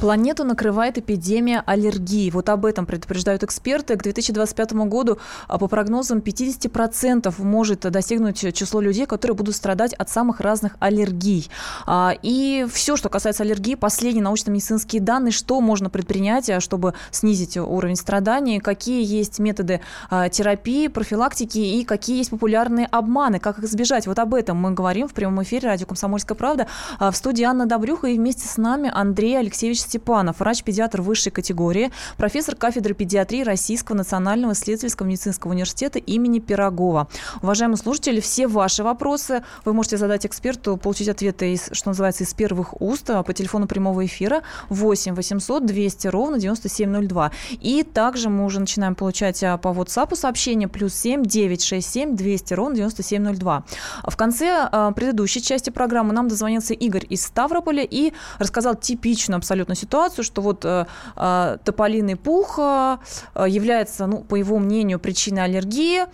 Планету 0.00 0.44
накрывает 0.44 0.96
эпидемия 0.96 1.64
аллергии. 1.66 2.30
Вот 2.30 2.48
об 2.50 2.64
этом 2.66 2.86
предупреждают 2.86 3.42
эксперты. 3.42 3.96
К 3.96 4.02
2025 4.04 4.86
году, 4.86 5.18
а, 5.48 5.58
по 5.58 5.66
прогнозам, 5.66 6.20
50% 6.20 7.40
может 7.40 7.80
достигнуть 7.80 8.54
число 8.54 8.80
людей, 8.80 9.06
которые 9.06 9.34
будут 9.34 9.56
страдать 9.56 9.94
от 9.94 10.08
самых 10.08 10.38
разных 10.38 10.76
аллергий. 10.78 11.50
А, 11.84 12.14
и 12.22 12.64
все, 12.72 12.96
что 12.96 13.08
касается 13.08 13.42
аллергии, 13.42 13.74
последние 13.74 14.22
научно-медицинские 14.22 15.02
данные, 15.02 15.32
что 15.32 15.60
можно 15.60 15.90
предпринять, 15.90 16.48
а, 16.48 16.60
чтобы 16.60 16.94
снизить 17.10 17.56
уровень 17.56 17.96
страданий, 17.96 18.60
какие 18.60 19.04
есть 19.04 19.40
методы 19.40 19.80
терапии, 20.10 20.86
профилактики 20.86 21.58
и 21.58 21.84
какие 21.84 22.18
есть 22.18 22.30
популярные 22.30 22.86
обманы, 22.86 23.40
как 23.40 23.58
их 23.58 23.64
избежать. 23.64 24.06
Вот 24.06 24.20
об 24.20 24.34
этом 24.34 24.58
мы 24.58 24.70
говорим 24.70 25.08
в 25.08 25.12
прямом 25.12 25.42
эфире 25.42 25.70
радио 25.70 25.86
«Комсомольская 25.86 26.36
правда». 26.36 26.68
В 27.00 27.12
студии 27.12 27.42
Анна 27.42 27.66
Добрюха 27.66 28.06
и 28.06 28.16
вместе 28.16 28.46
с 28.46 28.58
нами 28.58 28.92
Андрей 28.94 29.36
Алексеевич 29.36 29.87
Степанов, 29.88 30.40
врач-педиатр 30.40 31.00
высшей 31.00 31.32
категории, 31.32 31.90
профессор 32.18 32.54
кафедры 32.54 32.92
педиатрии 32.92 33.42
Российского 33.42 33.96
национального 33.96 34.52
исследовательского 34.52 35.06
медицинского 35.06 35.52
университета 35.52 35.98
имени 35.98 36.40
Пирогова. 36.40 37.08
Уважаемые 37.40 37.78
слушатели, 37.78 38.20
все 38.20 38.46
ваши 38.46 38.84
вопросы 38.84 39.42
вы 39.64 39.72
можете 39.72 39.96
задать 39.96 40.26
эксперту, 40.26 40.76
получить 40.76 41.08
ответы, 41.08 41.54
из, 41.54 41.70
что 41.72 41.88
называется, 41.88 42.24
из 42.24 42.34
первых 42.34 42.80
уст 42.82 43.08
а, 43.08 43.22
по 43.22 43.32
телефону 43.32 43.66
прямого 43.66 44.04
эфира 44.04 44.42
8 44.68 45.14
800 45.14 45.64
200 45.64 46.06
ровно 46.08 46.38
9702. 46.38 47.32
И 47.60 47.82
также 47.82 48.28
мы 48.28 48.44
уже 48.44 48.60
начинаем 48.60 48.94
получать 48.94 49.42
а, 49.42 49.56
по 49.56 49.68
WhatsApp 49.68 50.14
сообщения 50.16 50.68
плюс 50.68 50.94
7 50.94 51.24
967 51.24 52.14
200 52.14 52.54
ровно 52.54 52.76
9702. 52.76 53.64
В 54.06 54.16
конце 54.16 54.68
а, 54.70 54.92
предыдущей 54.92 55.40
части 55.40 55.70
программы 55.70 56.12
нам 56.12 56.28
дозвонился 56.28 56.74
Игорь 56.74 57.06
из 57.08 57.24
Ставрополя 57.24 57.84
и 57.84 58.12
рассказал 58.38 58.74
типичную 58.74 59.38
абсолютно 59.38 59.74
ситуацию, 59.78 60.24
что 60.24 60.42
вот 60.42 60.64
э, 60.64 60.86
э, 61.16 61.58
тополиный 61.64 62.16
пух 62.16 62.58
э, 62.58 62.98
является, 63.46 64.06
ну, 64.06 64.18
по 64.18 64.36
его 64.36 64.58
мнению, 64.58 64.98
причиной 64.98 65.44
аллергии. 65.44 66.06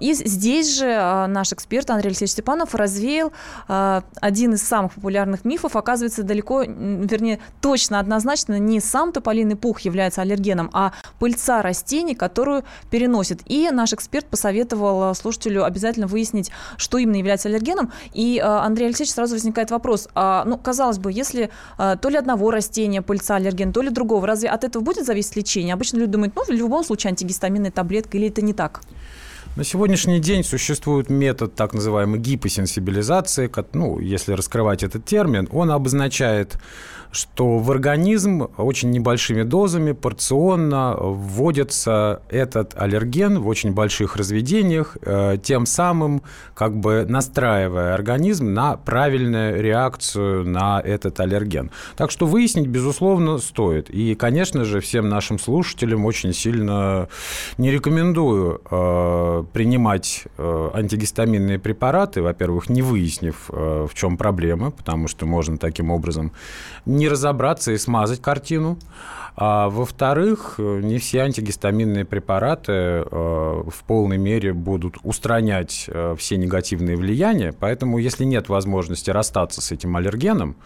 И 0.00 0.14
здесь 0.14 0.78
же 0.78 1.26
наш 1.28 1.52
эксперт 1.52 1.90
Андрей 1.90 2.08
Алексеевич 2.08 2.32
Степанов 2.32 2.74
развеял 2.74 3.32
один 3.68 4.54
из 4.54 4.62
самых 4.62 4.94
популярных 4.94 5.44
мифов. 5.44 5.76
Оказывается, 5.76 6.22
далеко, 6.22 6.62
вернее, 6.62 7.40
точно, 7.60 8.00
однозначно 8.00 8.58
не 8.58 8.80
сам 8.80 9.12
тополиный 9.12 9.56
пух 9.56 9.80
является 9.80 10.22
аллергеном, 10.22 10.70
а 10.72 10.92
пыльца 11.18 11.62
растений, 11.62 12.14
которую 12.14 12.64
переносит. 12.90 13.42
И 13.46 13.70
наш 13.70 13.92
эксперт 13.92 14.26
посоветовал 14.26 15.14
слушателю 15.14 15.64
обязательно 15.64 16.06
выяснить, 16.06 16.50
что 16.76 16.98
именно 16.98 17.16
является 17.16 17.48
аллергеном. 17.48 17.92
И, 18.14 18.38
Андрей 18.38 18.86
Алексеевич, 18.86 19.12
сразу 19.12 19.34
возникает 19.34 19.70
вопрос. 19.70 20.08
А, 20.14 20.44
ну, 20.46 20.56
казалось 20.56 20.98
бы, 20.98 21.12
если 21.12 21.50
то 21.76 22.08
ли 22.08 22.16
одного 22.16 22.50
растения, 22.50 22.85
растения, 22.86 23.02
пыльца, 23.02 23.36
аллерген, 23.36 23.72
то 23.72 23.82
ли 23.82 23.90
другого. 23.90 24.26
Разве 24.26 24.48
от 24.48 24.64
этого 24.64 24.82
будет 24.82 25.06
зависеть 25.06 25.36
лечение? 25.36 25.74
Обычно 25.74 25.98
люди 25.98 26.12
думают, 26.12 26.34
ну, 26.36 26.44
в 26.44 26.50
любом 26.50 26.84
случае 26.84 27.10
антигистаминная 27.10 27.70
таблетка, 27.70 28.16
или 28.16 28.28
это 28.28 28.42
не 28.42 28.52
так? 28.52 28.80
На 29.56 29.64
сегодняшний 29.64 30.20
день 30.20 30.44
существует 30.44 31.10
метод 31.10 31.54
так 31.54 31.74
называемой 31.74 32.18
гипосенсибилизации. 32.18 33.50
Ну, 33.72 33.98
если 33.98 34.34
раскрывать 34.34 34.82
этот 34.82 35.04
термин, 35.04 35.48
он 35.52 35.70
обозначает 35.70 36.58
что 37.16 37.58
в 37.58 37.70
организм 37.70 38.48
очень 38.58 38.90
небольшими 38.90 39.42
дозами 39.42 39.92
порционно 39.92 40.94
вводится 40.98 42.20
этот 42.28 42.74
аллерген 42.76 43.40
в 43.40 43.48
очень 43.48 43.72
больших 43.72 44.16
разведениях, 44.16 44.96
э, 45.00 45.38
тем 45.42 45.66
самым 45.66 46.22
как 46.54 46.76
бы 46.76 47.06
настраивая 47.08 47.94
организм 47.94 48.52
на 48.52 48.76
правильную 48.76 49.62
реакцию 49.62 50.46
на 50.46 50.80
этот 50.80 51.18
аллерген. 51.18 51.70
Так 51.96 52.10
что 52.10 52.26
выяснить, 52.26 52.66
безусловно, 52.66 53.38
стоит. 53.38 53.88
И, 53.90 54.14
конечно 54.14 54.64
же, 54.64 54.80
всем 54.80 55.08
нашим 55.08 55.38
слушателям 55.38 56.04
очень 56.04 56.34
сильно 56.34 57.08
не 57.56 57.70
рекомендую 57.70 58.60
э, 58.70 59.44
принимать 59.52 60.24
э, 60.36 60.70
антигистаминные 60.74 61.58
препараты, 61.58 62.20
во-первых, 62.20 62.68
не 62.68 62.82
выяснив, 62.82 63.48
в 63.48 63.90
чем 63.94 64.16
проблема, 64.16 64.70
потому 64.70 65.08
что 65.08 65.26
можно 65.26 65.56
таким 65.56 65.90
образом 65.90 66.32
не 66.84 67.05
не 67.06 67.10
разобраться 67.10 67.72
и 67.72 67.78
смазать 67.78 68.20
картину. 68.20 68.78
А 69.38 69.68
во-вторых, 69.68 70.54
не 70.58 70.98
все 70.98 71.20
антигистаминные 71.20 72.06
препараты 72.06 72.72
э, 72.72 73.02
в 73.10 73.84
полной 73.86 74.16
мере 74.16 74.54
будут 74.54 74.96
устранять 75.02 75.84
э, 75.88 76.16
все 76.18 76.38
негативные 76.38 76.96
влияния, 76.96 77.52
поэтому 77.52 77.98
если 77.98 78.24
нет 78.24 78.48
возможности 78.48 79.10
расстаться 79.10 79.60
с 79.60 79.70
этим 79.72 79.94
аллергеном, 79.94 80.56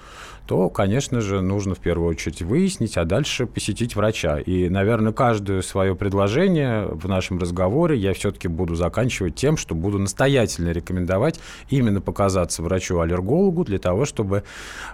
то, 0.51 0.69
конечно 0.69 1.21
же, 1.21 1.43
нужно 1.43 1.77
в 1.77 1.79
первую 1.79 2.11
очередь 2.11 2.43
выяснить, 2.43 2.97
а 2.97 3.05
дальше 3.05 3.47
посетить 3.47 3.95
врача. 3.95 4.41
И, 4.41 4.69
наверное, 4.69 5.13
каждое 5.13 5.63
свое 5.63 5.95
предложение 5.95 6.87
в 6.87 7.07
нашем 7.07 7.39
разговоре 7.39 7.97
я 7.97 8.13
все-таки 8.15 8.49
буду 8.49 8.75
заканчивать 8.75 9.37
тем, 9.37 9.57
что 9.57 9.77
буду 9.77 10.01
настоятельно 10.01 10.71
рекомендовать 10.71 11.39
именно 11.69 12.01
показаться 12.01 12.65
врачу-аллергологу 12.65 13.65
для 13.65 13.79
того, 13.79 14.05
чтобы 14.05 14.43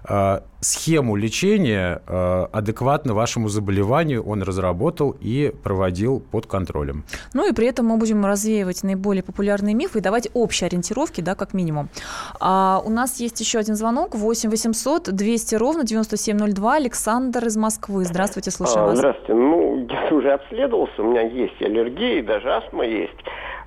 э, 0.07 0.41
схему 0.61 1.17
лечения 1.17 2.03
э, 2.07 2.47
адекватно 2.53 3.15
вашему 3.15 3.49
заболеванию 3.49 4.23
он 4.23 4.43
разработал 4.43 5.17
и 5.19 5.55
проводил 5.63 6.21
под 6.21 6.47
контролем. 6.47 7.05
Ну 7.33 7.49
и 7.49 7.55
при 7.55 7.67
этом 7.69 7.87
мы 7.87 7.97
будем 7.97 8.27
развеивать 8.27 8.83
наиболее 8.83 9.23
популярные 9.23 9.75
мифы 9.75 10.01
и 10.01 10.03
давать 10.03 10.29
общие 10.35 10.67
ориентировки, 10.67 11.21
да, 11.21 11.35
как 11.35 11.55
минимум. 11.55 11.89
А, 12.41 12.83
у 12.85 12.91
нас 12.91 13.21
есть 13.21 13.41
еще 13.41 13.59
один 13.59 13.77
звонок 13.77 14.15
8 14.15 14.51
800 14.51 15.15
200 15.15 15.46
200 15.47 15.55
ровно 15.57 15.85
9702. 15.85 16.75
Александр 16.75 17.47
из 17.47 17.57
Москвы. 17.57 18.05
Здравствуйте, 18.05 18.51
слушаю 18.51 18.83
а, 18.83 18.87
вас. 18.87 18.99
Здравствуйте. 18.99 19.35
Ну, 19.35 19.87
я 19.89 20.15
уже 20.15 20.33
обследовался, 20.33 21.03
у 21.03 21.05
меня 21.05 21.23
есть 21.23 21.61
аллергия, 21.63 22.23
даже 22.23 22.51
астма 22.53 22.85
есть. 22.85 23.15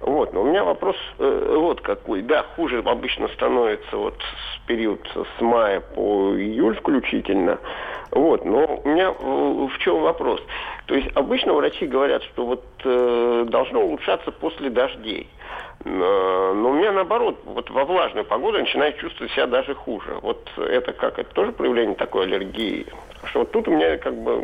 Вот, 0.02 0.34
но 0.34 0.42
у 0.42 0.46
меня 0.46 0.64
вопрос 0.64 0.96
э, 1.20 1.56
вот 1.58 1.82
какой. 1.82 2.22
Да, 2.22 2.44
хуже 2.56 2.80
обычно 2.80 3.28
становится 3.30 3.96
вот 3.96 4.16
с 4.16 4.68
период 4.68 5.00
с 5.14 5.42
мая 5.42 5.80
по 5.80 6.36
июль 6.36 6.76
включительно. 6.76 7.60
Вот, 8.12 8.44
но 8.44 8.82
у 8.84 8.88
меня 8.88 9.12
в 9.12 9.78
чем 9.80 10.02
вопрос? 10.02 10.42
То 10.88 10.96
есть 10.96 11.10
обычно 11.16 11.54
врачи 11.54 11.86
говорят, 11.86 12.24
что 12.24 12.46
вот 12.46 12.64
э, 12.84 13.46
должно 13.48 13.82
улучшаться 13.82 14.32
после 14.32 14.70
дождей. 14.70 15.30
Э, 15.86 16.54
но 16.56 16.72
у 16.72 16.74
меня 16.74 16.92
наоборот, 16.92 17.40
вот 17.46 17.70
во 17.70 17.86
влажную 17.86 18.26
погоду 18.26 18.58
я 18.58 18.64
начинаю 18.64 18.94
чувствовать 18.98 19.32
себя 19.32 19.48
даже 19.48 19.74
хуже. 19.76 20.18
Вот 20.22 20.48
это 20.58 20.92
как? 20.92 21.20
Это 21.20 21.34
тоже 21.34 21.52
проявление 21.52 21.96
такой 21.96 22.26
аллергии? 22.26 22.86
Что 23.26 23.40
вот 23.40 23.52
тут 23.52 23.68
у 23.68 23.72
меня 23.72 23.98
как 23.98 24.16
бы... 24.16 24.42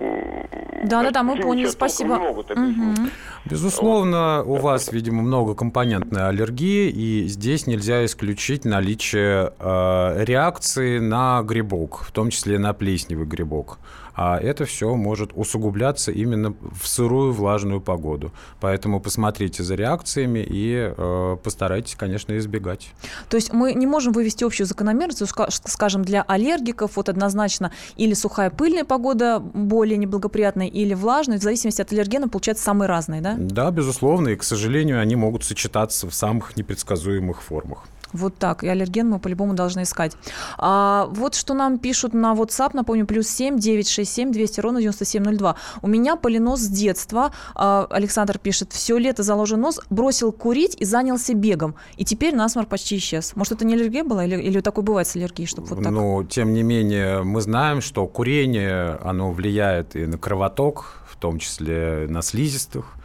Да, 0.84 1.04
да, 1.04 1.12
да, 1.12 1.24
мы 1.24 1.38
поняли, 1.38 1.68
спасибо. 1.68 2.14
Угу. 2.14 3.10
Безусловно, 3.46 4.44
у 4.44 4.56
вас, 4.56 4.92
видимо, 4.92 5.24
многокомпонентная 5.24 6.28
аллергия, 6.28 6.90
и 6.90 7.26
здесь 7.26 7.68
нельзя 7.68 8.06
исключить 8.06 8.66
наличие 8.66 9.54
э, 9.60 10.24
реакции 10.24 11.00
на 11.00 11.42
грибок, 11.44 12.02
в 12.04 12.12
том 12.12 12.30
числе 12.30 12.60
на 12.60 12.74
плесневый 12.74 13.26
грибок 13.26 13.80
а 14.16 14.40
это 14.40 14.66
все 14.66 14.96
может 14.96 15.32
усугубляться 15.36 16.12
именно 16.12 16.56
в 16.62 16.88
сырую 16.88 17.34
влажную 17.34 17.82
погоду. 17.82 18.32
Поэтому 18.60 19.00
посмотрите 19.00 19.64
за 19.64 19.76
реакциями 19.76 20.46
и 20.48 20.94
э, 20.96 21.38
постарайтесь, 21.44 21.96
конечно, 21.96 22.38
избегать. 22.38 22.92
То 23.30 23.36
есть 23.36 23.54
мы 23.54 23.74
не 23.74 23.86
можем 23.86 24.14
вывести 24.14 24.44
общую 24.44 24.68
закономерность, 24.68 25.22
скажем, 25.66 26.04
для 26.04 26.24
аллергиков 26.24 26.96
вот 26.96 27.10
однозначно 27.10 27.72
или 27.98 28.14
сухая 28.14 28.50
пыльная 28.50 28.86
погода 28.86 29.40
более 29.40 29.98
неблагоприятная, 29.98 30.68
или 30.68 30.94
влажная, 30.94 31.38
в 31.38 31.42
зависимости 31.42 31.82
от 31.82 31.92
аллергена 31.92 32.30
получается 32.30 32.64
самые 32.64 32.88
разные, 32.88 33.22
да? 33.22 33.36
Да, 33.38 33.72
безусловно, 33.72 34.30
и, 34.30 34.36
к 34.36 34.44
сожалению, 34.44 35.02
они 35.02 35.16
могут 35.16 35.44
сочетаться 35.44 36.10
в 36.10 36.14
самых 36.14 36.56
непредсказуемых 36.56 37.42
формах. 37.42 37.86
Вот 38.16 38.36
так. 38.38 38.64
И 38.64 38.68
аллерген 38.68 39.10
мы 39.10 39.20
по-любому 39.20 39.54
должны 39.54 39.84
искать. 39.84 40.16
А, 40.58 41.08
вот 41.12 41.36
что 41.36 41.54
нам 41.54 41.78
пишут 41.78 42.14
на 42.14 42.34
WhatsApp, 42.34 42.72
напомню, 42.74 43.06
плюс 43.06 43.28
7 43.28 43.60
967 43.60 44.32
200 44.32 44.60
ровно 44.62 44.82
9702. 44.82 45.56
У 45.82 45.88
меня 45.88 46.16
полинос 46.16 46.62
с 46.62 46.68
детства. 46.68 47.32
А, 47.56 47.88
Александр 47.90 48.38
пишет, 48.38 48.72
все 48.74 48.98
лето 48.98 49.24
заложен 49.24 49.62
нос, 49.62 49.80
бросил 49.90 50.32
курить 50.32 50.76
и 50.80 50.86
занялся 50.86 51.34
бегом. 51.34 51.76
И 51.98 52.06
теперь 52.06 52.36
насморк 52.36 52.70
почти 52.70 52.98
исчез. 52.98 53.36
Может, 53.36 53.54
это 53.54 53.66
не 53.66 53.76
аллергия 53.76 54.04
была 54.04 54.26
или, 54.26 54.42
или 54.42 54.62
такое 54.62 54.84
бывает 54.84 55.08
с 55.08 55.16
аллергией, 55.16 55.48
чтобы 55.48 55.68
вот 55.68 55.84
так? 55.84 55.92
Ну, 55.92 56.24
тем 56.24 56.54
не 56.54 56.64
менее, 56.64 57.24
мы 57.24 57.42
знаем, 57.42 57.82
что 57.82 58.08
курение, 58.08 58.98
оно 59.04 59.32
влияет 59.32 59.96
и 59.96 60.06
на 60.06 60.18
кровоток, 60.18 61.02
в 61.08 61.18
том 61.18 61.40
числе 61.40 62.08
на 62.10 62.22
слизистых. 62.22 62.96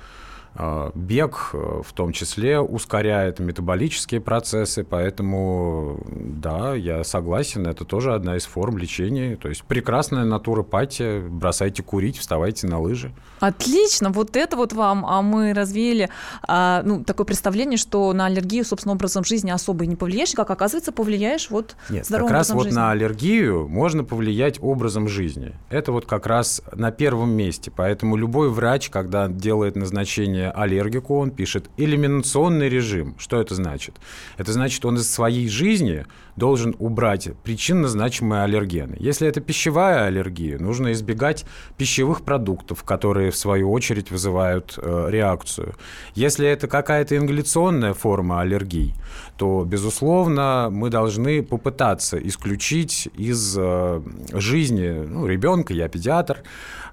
А, 0.62 0.92
бег 0.94 1.50
э, 1.54 1.80
в 1.82 1.90
том 1.94 2.12
числе 2.12 2.60
ускоряет 2.60 3.38
метаболические 3.38 4.20
процессы, 4.20 4.84
поэтому 4.84 5.98
да, 6.10 6.74
я 6.74 7.02
согласен, 7.02 7.66
это 7.66 7.86
тоже 7.86 8.12
одна 8.12 8.36
из 8.36 8.44
форм 8.44 8.76
лечения. 8.76 9.36
То 9.36 9.48
есть 9.48 9.62
прекрасная 9.62 10.24
натуропатия, 10.24 11.22
бросайте 11.22 11.82
курить, 11.82 12.18
вставайте 12.18 12.66
на 12.66 12.78
лыжи. 12.78 13.10
Отлично, 13.38 14.10
вот 14.10 14.36
это 14.36 14.54
вот 14.58 14.74
вам, 14.74 15.06
а 15.06 15.22
мы 15.22 15.54
развеяли 15.54 16.10
а, 16.42 16.82
ну, 16.84 17.04
такое 17.04 17.24
представление, 17.24 17.78
что 17.78 18.12
на 18.12 18.26
аллергию, 18.26 18.62
собственно, 18.66 18.92
образом 18.92 19.24
жизни 19.24 19.50
особо 19.50 19.84
и 19.84 19.86
не 19.86 19.96
повлияешь, 19.96 20.32
как 20.32 20.50
оказывается, 20.50 20.92
повлияешь 20.92 21.48
вот 21.48 21.74
Нет, 21.88 22.04
здоровым 22.04 22.28
как 22.28 22.36
раз 22.36 22.50
вот 22.50 22.64
жизни. 22.64 22.76
на 22.76 22.90
аллергию 22.90 23.66
можно 23.66 24.04
повлиять 24.04 24.58
образом 24.60 25.08
жизни. 25.08 25.54
Это 25.70 25.90
вот 25.90 26.04
как 26.04 26.26
раз 26.26 26.60
на 26.74 26.90
первом 26.90 27.30
месте. 27.30 27.72
Поэтому 27.74 28.16
любой 28.16 28.50
врач, 28.50 28.90
когда 28.90 29.26
делает 29.26 29.74
назначение 29.74 30.49
аллергику, 30.50 31.18
он 31.18 31.30
пишет 31.30 31.70
элиминационный 31.76 32.68
режим. 32.68 33.14
Что 33.18 33.40
это 33.40 33.54
значит? 33.54 33.94
Это 34.36 34.52
значит, 34.52 34.84
он 34.84 34.96
из 34.96 35.10
своей 35.10 35.48
жизни 35.48 36.06
должен 36.40 36.74
убрать 36.78 37.28
причинно 37.44 37.86
значимые 37.86 38.42
аллергены. 38.42 38.96
Если 38.98 39.28
это 39.28 39.40
пищевая 39.40 40.06
аллергия, 40.06 40.58
нужно 40.58 40.90
избегать 40.92 41.44
пищевых 41.76 42.22
продуктов, 42.22 42.82
которые 42.82 43.30
в 43.30 43.36
свою 43.36 43.70
очередь 43.70 44.10
вызывают 44.10 44.78
э, 44.78 45.06
реакцию. 45.10 45.74
Если 46.14 46.48
это 46.48 46.66
какая-то 46.66 47.16
ингаляционная 47.16 47.92
форма 47.92 48.40
аллергии, 48.40 48.94
то, 49.36 49.64
безусловно, 49.66 50.68
мы 50.72 50.88
должны 50.88 51.42
попытаться 51.42 52.16
исключить 52.16 53.08
из 53.14 53.54
э, 53.58 54.00
жизни 54.32 54.88
ну, 55.08 55.26
ребенка, 55.26 55.74
я 55.74 55.88
педиатр, 55.88 56.42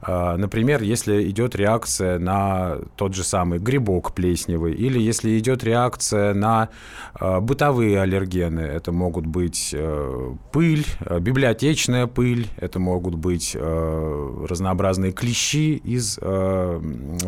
э, 0.05 0.35
например, 0.35 0.81
если 0.83 1.29
идет 1.29 1.55
реакция 1.55 2.19
на 2.19 2.79
тот 2.97 3.15
же 3.15 3.23
самый 3.23 3.59
грибок 3.59 4.13
плесневый, 4.13 4.73
или 4.73 4.99
если 4.99 5.39
идет 5.39 5.63
реакция 5.63 6.33
на 6.33 6.67
э, 7.19 7.39
бытовые 7.39 8.01
аллергены, 8.01 8.59
это 8.59 8.91
могут 8.91 9.25
быть 9.25 9.36
э, 9.73 10.35
пыль, 10.51 10.85
э, 10.99 11.19
библиотечная 11.19 12.07
пыль, 12.07 12.47
это 12.57 12.79
могут 12.79 13.15
быть 13.15 13.55
э, 13.55 14.45
разнообразные 14.47 15.11
клещи 15.11 15.75
из 15.75 16.19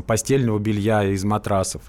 постельного 0.06 0.60
белья, 0.60 1.04
из 1.04 1.24
матрасов. 1.24 1.84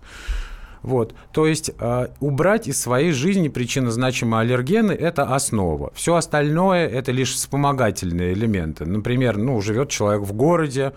Вот, 0.82 1.14
то 1.32 1.46
есть 1.46 1.70
э, 1.78 2.08
убрать 2.20 2.66
из 2.66 2.80
своей 2.80 3.12
жизни 3.12 3.48
причинно-значимые 3.48 4.40
аллергены– 4.40 4.92
это 5.08 5.34
основа. 5.34 5.92
Все 5.94 6.14
остальное– 6.14 6.88
это 6.88 7.12
лишь 7.12 7.34
вспомогательные 7.34 8.32
элементы. 8.32 8.86
Например, 8.86 9.36
ну, 9.36 9.60
живет 9.60 9.90
человек 9.90 10.22
в 10.22 10.32
городе, 10.32 10.92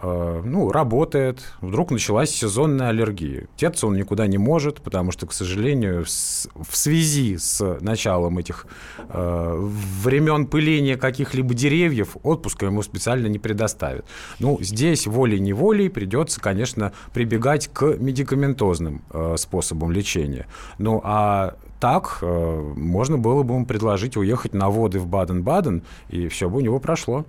ну, 0.00 0.70
работает, 0.70 1.40
вдруг 1.60 1.90
началась 1.90 2.30
сезонная 2.30 2.88
аллергия. 2.88 3.48
Деться 3.56 3.86
он 3.86 3.96
никуда 3.96 4.26
не 4.26 4.38
может, 4.38 4.80
потому 4.80 5.10
что, 5.10 5.26
к 5.26 5.32
сожалению, 5.32 6.04
в 6.04 6.76
связи 6.76 7.36
с 7.36 7.78
началом 7.80 8.38
этих 8.38 8.66
э, 9.08 9.54
времен 9.58 10.46
пыления 10.46 10.96
каких-либо 10.96 11.52
деревьев 11.54 12.16
отпуска 12.22 12.66
ему 12.66 12.82
специально 12.82 13.26
не 13.26 13.38
предоставят. 13.38 14.06
Ну, 14.38 14.58
здесь 14.60 15.06
волей-неволей 15.06 15.88
придется, 15.88 16.40
конечно, 16.40 16.92
прибегать 17.12 17.68
к 17.68 17.96
медикаментозным 17.98 19.02
э, 19.10 19.34
способам 19.36 19.90
лечения. 19.90 20.46
Ну, 20.78 21.00
а 21.04 21.56
так 21.80 22.18
э, 22.22 22.72
можно 22.76 23.18
было 23.18 23.42
бы 23.42 23.54
ему 23.54 23.66
предложить 23.66 24.16
уехать 24.16 24.54
на 24.54 24.68
воды 24.70 24.98
в 24.98 25.06
Баден-Баден, 25.06 25.82
и 26.08 26.28
все 26.28 26.48
бы 26.48 26.58
у 26.58 26.60
него 26.60 26.78
прошло. 26.80 27.24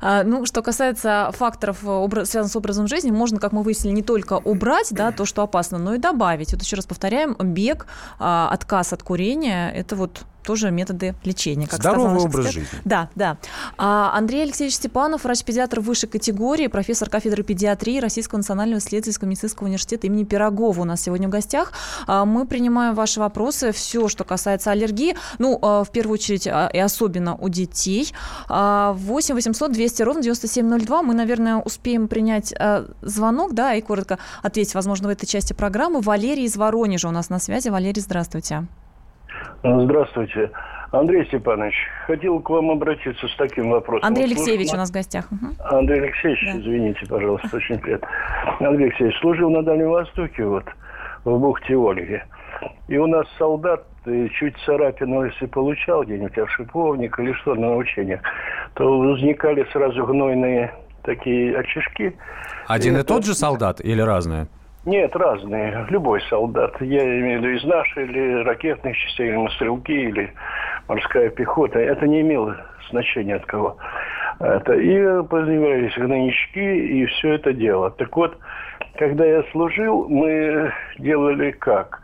А, 0.00 0.22
Ну, 0.22 0.46
что 0.46 0.62
касается 0.62 1.30
факторов, 1.32 1.78
э, 1.82 1.86
обра- 1.86 2.24
связанных 2.24 2.52
с 2.52 2.56
образом 2.56 2.86
жизни, 2.88 3.10
можно, 3.10 3.38
как 3.38 3.52
мы 3.52 3.62
выяснили, 3.62 3.94
не 3.94 4.02
только 4.02 4.34
убрать, 4.34 4.88
да, 4.90 5.12
то, 5.12 5.24
что 5.24 5.42
опасно, 5.42 5.78
но 5.78 5.94
и 5.94 5.98
добавить. 5.98 6.52
Вот 6.52 6.62
еще 6.62 6.76
раз 6.76 6.86
повторяем, 6.86 7.34
бег, 7.34 7.86
а, 8.18 8.48
отказ 8.50 8.92
от 8.92 9.02
курения– 9.02 9.70
это 9.74 9.96
вот 9.96 10.22
тоже 10.42 10.70
методы 10.70 11.14
лечения. 11.24 11.66
Как 11.66 11.80
сказал 11.80 11.94
Здоровый 11.94 12.14
наш 12.14 12.24
образ 12.24 12.52
жизни. 12.52 12.68
Да, 12.84 13.10
да. 13.14 13.36
А, 13.76 14.12
Андрей 14.16 14.42
Алексеевич 14.42 14.76
Степанов, 14.76 15.24
врач-педиатр 15.24 15.80
высшей 15.80 16.08
категории, 16.08 16.66
профессор 16.66 17.08
кафедры 17.08 17.42
педиатрии 17.42 18.00
Российского 18.00 18.38
национального 18.38 18.78
исследовательского 18.78 19.28
медицинского 19.28 19.66
университета 19.66 20.06
имени 20.06 20.24
Пирогова 20.24 20.80
у 20.80 20.84
нас 20.84 21.02
сегодня 21.02 21.28
в 21.28 21.30
гостях. 21.30 21.72
А, 22.06 22.24
Мы 22.24 22.46
принимаем 22.46 22.94
ваши 22.94 23.20
вопросы, 23.20 23.72
все, 23.72 24.08
что 24.08 24.24
касается 24.24 24.70
аллергии, 24.70 25.16
ну, 25.38 25.58
а, 25.60 25.84
в 25.84 25.90
первую 25.90 26.14
очередь, 26.14 26.46
а, 26.46 26.68
и 26.72 26.78
особенно 26.78 27.36
у 27.36 27.48
детей. 27.48 28.12
А, 28.48 28.92
8 28.94 29.34
800 29.34 29.72
200 29.72 30.02
ровно 30.02 30.22
9702. 30.22 31.02
Мы, 31.02 31.14
наверное, 31.14 31.56
успеем 31.56 32.08
принять 32.08 32.54
а, 32.58 32.86
звонок, 33.02 33.54
да, 33.54 33.74
и 33.74 33.80
коротко 33.80 34.18
ответить, 34.42 34.74
возможно, 34.74 35.08
в 35.08 35.10
этой 35.10 35.26
части 35.26 35.52
программы. 35.52 36.00
Валерий 36.00 36.44
из 36.44 36.56
Воронежа 36.56 37.08
у 37.08 37.12
нас 37.12 37.28
на 37.28 37.38
связи. 37.38 37.68
Валерий, 37.68 38.00
здравствуйте. 38.00 38.30
Здравствуйте. 38.30 38.89
Андрей 39.62 41.24
Степанович, 41.26 41.74
хотел 42.06 42.40
к 42.40 42.50
вам 42.50 42.70
обратиться 42.70 43.26
с 43.28 43.36
таким 43.36 43.70
вопросом. 43.70 44.06
Андрей 44.06 44.24
Алексеевич 44.24 44.68
служил 44.68 44.74
у 44.74 44.80
нас 44.82 44.90
в 44.90 44.94
гостях. 44.94 45.26
На- 45.30 45.78
Андрей 45.78 46.00
Алексеевич, 46.02 46.40
Да. 46.52 46.58
извините, 46.60 47.06
пожалуйста, 47.08 47.56
очень 47.56 47.78
приятно. 47.78 48.08
Андрей 48.60 48.86
Алексеевич, 48.88 49.16
служил 49.20 49.50
на 49.50 49.62
Дальнем 49.62 49.90
Востоке, 49.90 50.44
вот, 50.44 50.64
в 51.24 51.38
бухте 51.38 51.76
Ольги. 51.76 52.20
И 52.88 52.98
у 52.98 53.06
нас 53.06 53.26
солдат 53.38 53.84
чуть 54.38 54.56
царапину, 54.66 55.24
если 55.24 55.46
получал 55.46 56.02
где-нибудь 56.04 56.36
от 56.38 56.48
шиповника 56.50 57.22
или 57.22 57.32
что 57.34 57.54
на 57.54 57.76
учениях, 57.76 58.20
то 58.74 58.98
возникали 58.98 59.64
сразу 59.72 60.04
гнойные 60.04 60.72
такие 61.02 61.56
очишки. 61.56 62.16
Один 62.66 62.96
и 62.96 63.00
Это- 63.00 63.08
тот 63.08 63.24
же 63.24 63.34
солдат 63.34 63.80
или 63.80 64.00
разные? 64.00 64.48
Нет, 64.86 65.14
разные. 65.14 65.86
Любой 65.90 66.22
солдат. 66.22 66.80
Я 66.80 67.02
имею 67.02 67.40
в 67.40 67.44
виду 67.44 67.54
из 67.54 67.64
нашей, 67.64 68.04
или 68.04 68.42
ракетных 68.44 68.96
частей, 68.96 69.28
или 69.28 69.48
стрелки, 69.56 69.92
или 69.92 70.32
морская 70.88 71.28
пехота. 71.28 71.78
Это 71.78 72.06
не 72.06 72.22
имело 72.22 72.56
значения 72.88 73.36
от 73.36 73.44
кого. 73.44 73.76
Это, 74.38 74.72
и 74.72 75.22
появились 75.24 75.94
гнойнички, 75.98 76.60
и 76.60 77.04
все 77.06 77.34
это 77.34 77.52
дело. 77.52 77.90
Так 77.90 78.16
вот, 78.16 78.38
когда 78.96 79.26
я 79.26 79.42
служил, 79.52 80.08
мы 80.08 80.72
делали 80.98 81.50
как? 81.50 82.00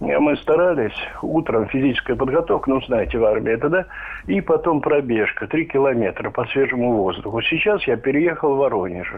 Мы 0.00 0.36
старались 0.38 0.96
утром 1.22 1.66
физическая 1.66 2.16
подготовка, 2.16 2.70
ну, 2.70 2.80
знаете, 2.82 3.18
в 3.18 3.24
армии 3.24 3.52
это, 3.52 3.68
да, 3.68 3.86
и 4.26 4.40
потом 4.40 4.80
пробежка, 4.80 5.48
три 5.48 5.66
километра 5.66 6.30
по 6.30 6.44
свежему 6.46 6.92
воздуху. 6.92 7.42
Сейчас 7.42 7.82
я 7.84 7.96
переехал 7.96 8.54
в 8.54 8.58
Воронеж. 8.58 9.12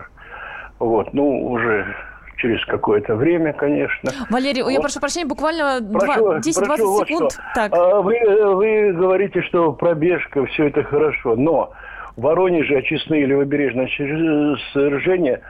Вот, 0.78 1.12
ну, 1.12 1.50
уже 1.50 1.86
через 2.40 2.64
какое-то 2.66 3.14
время, 3.16 3.53
конечно. 3.53 4.11
Валерий, 4.31 4.61
я 4.61 4.64
Вот. 4.64 4.81
прошу 4.83 5.00
прощения, 5.00 5.26
буквально 5.26 5.81
два- 5.81 6.00
Прошу- 6.00 6.38
10-20 6.40 6.66
прошу 6.66 6.90
вот 6.92 7.09
секунд. 7.09 7.33
что. 7.33 7.42
Так. 7.55 7.72
А 7.72 8.00
Вы, 8.00 8.18
вы 8.55 8.92
говорите, 8.92 9.42
что 9.42 9.72
пробежка, 9.72 10.44
все 10.46 10.68
это 10.68 10.83
хорошо, 10.83 11.37
но 11.37 11.72
в 12.16 12.22
Воронеже 12.22 12.76
очистные 12.76 13.26
левобережные 13.26 13.88
сооружения 14.72 15.40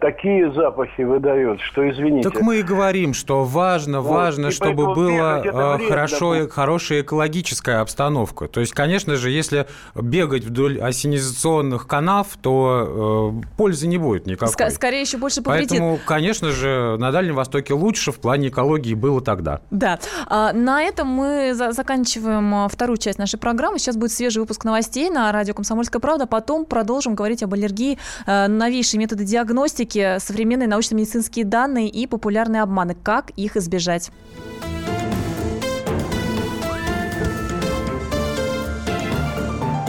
такие 0.00 0.52
запахи 0.52 1.02
выдают, 1.02 1.60
что 1.60 1.88
извините. 1.90 2.30
Так 2.30 2.42
мы 2.42 2.58
и 2.58 2.62
говорим, 2.62 3.14
что 3.14 3.44
важно, 3.44 4.00
Вот, 4.00 4.10
важно, 4.14 4.46
и 4.48 4.50
чтобы 4.50 4.84
э, 4.84 5.40
вредно 5.40 5.78
хорошо, 5.88 6.30
будет. 6.30 6.52
хорошая 6.52 7.00
экологическая 7.02 7.80
обстановка. 7.80 8.48
То 8.48 8.60
есть, 8.60 8.72
конечно 8.72 9.16
же, 9.16 9.30
если 9.30 9.66
бегать 9.94 10.44
вдоль 10.44 10.80
осенизационных 10.80 11.86
канав, 11.86 12.28
то 12.40 13.32
э, 13.42 13.56
пользы 13.56 13.86
не 13.86 13.98
будет 13.98 14.26
никакой. 14.26 14.54
Ска- 14.54 14.70
скорее 14.70 15.00
еще 15.00 15.18
больше 15.18 15.42
повредит. 15.42 15.70
Поэтому, 15.70 15.98
конечно 16.04 16.50
же, 16.50 16.96
на 16.98 17.10
Дальнем 17.12 17.34
Востоке 17.34 17.74
лучше 17.74 18.12
в 18.12 18.18
плане 18.20 18.48
экологии 18.48 18.94
было 18.94 19.20
тогда. 19.20 19.60
Да. 19.70 19.98
А, 20.28 20.52
На 20.52 20.82
этом 20.82 21.08
мы 21.08 21.54
за- 21.54 21.72
заканчиваем 21.72 22.54
а, 22.54 22.68
вторую 22.68 22.96
часть 22.98 23.18
нашей 23.18 23.38
программы. 23.38 23.78
Сейчас 23.78 23.96
будет 23.96 24.12
свежий 24.12 24.40
выпуск 24.40 24.64
новостей 24.64 25.10
на 25.10 25.30
радио 25.32 25.54
«Комсомольская 25.54 26.00
правда». 26.00 26.26
Потом 26.26 26.64
продолжим 26.64 27.14
говорить 27.14 27.42
об 27.42 27.52
аллергии, 27.54 27.98
э, 28.26 28.46
новейшие 28.48 28.98
методы 29.00 29.24
диагностики, 29.24 29.71
современные 30.18 30.68
научно-медицинские 30.68 31.44
данные 31.44 31.88
и 31.88 32.06
популярные 32.06 32.62
обманы. 32.62 32.94
Как 32.94 33.30
их 33.30 33.56
избежать? 33.56 34.10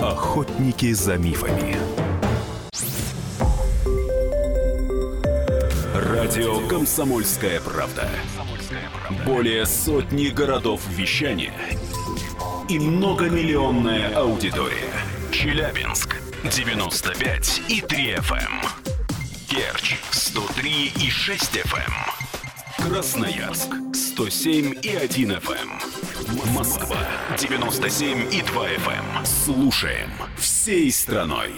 Охотники 0.02 0.94
за 0.94 1.18
мифами. 1.18 1.76
Радио 5.94 6.68
«Комсомольская 6.68 7.60
правда». 7.60 8.10
Более 9.26 9.66
сотни 9.66 10.28
городов 10.28 10.82
вещания 10.90 11.54
и 12.70 12.80
многомиллионная 12.80 14.16
аудитория. 14.16 14.92
Челябинск 15.32 16.22
95 16.44 17.62
и 17.68 17.82
3 17.82 18.16
FM. 18.16 18.83
Керчь 19.54 19.98
103 20.10 20.94
и 21.00 21.12
6 21.12 21.58
FM. 21.58 22.90
Красноярск 22.90 23.70
107 23.94 24.80
и 24.82 24.96
1 24.96 25.32
FM. 25.34 26.56
Москва 26.56 26.98
97 27.38 28.34
и 28.34 28.42
2 28.42 28.68
FM. 28.68 29.24
Слушаем 29.24 30.10
всей 30.38 30.92
страной. 30.92 31.52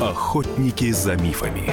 Охотники 0.00 0.90
за 0.92 1.16
мифами. 1.16 1.70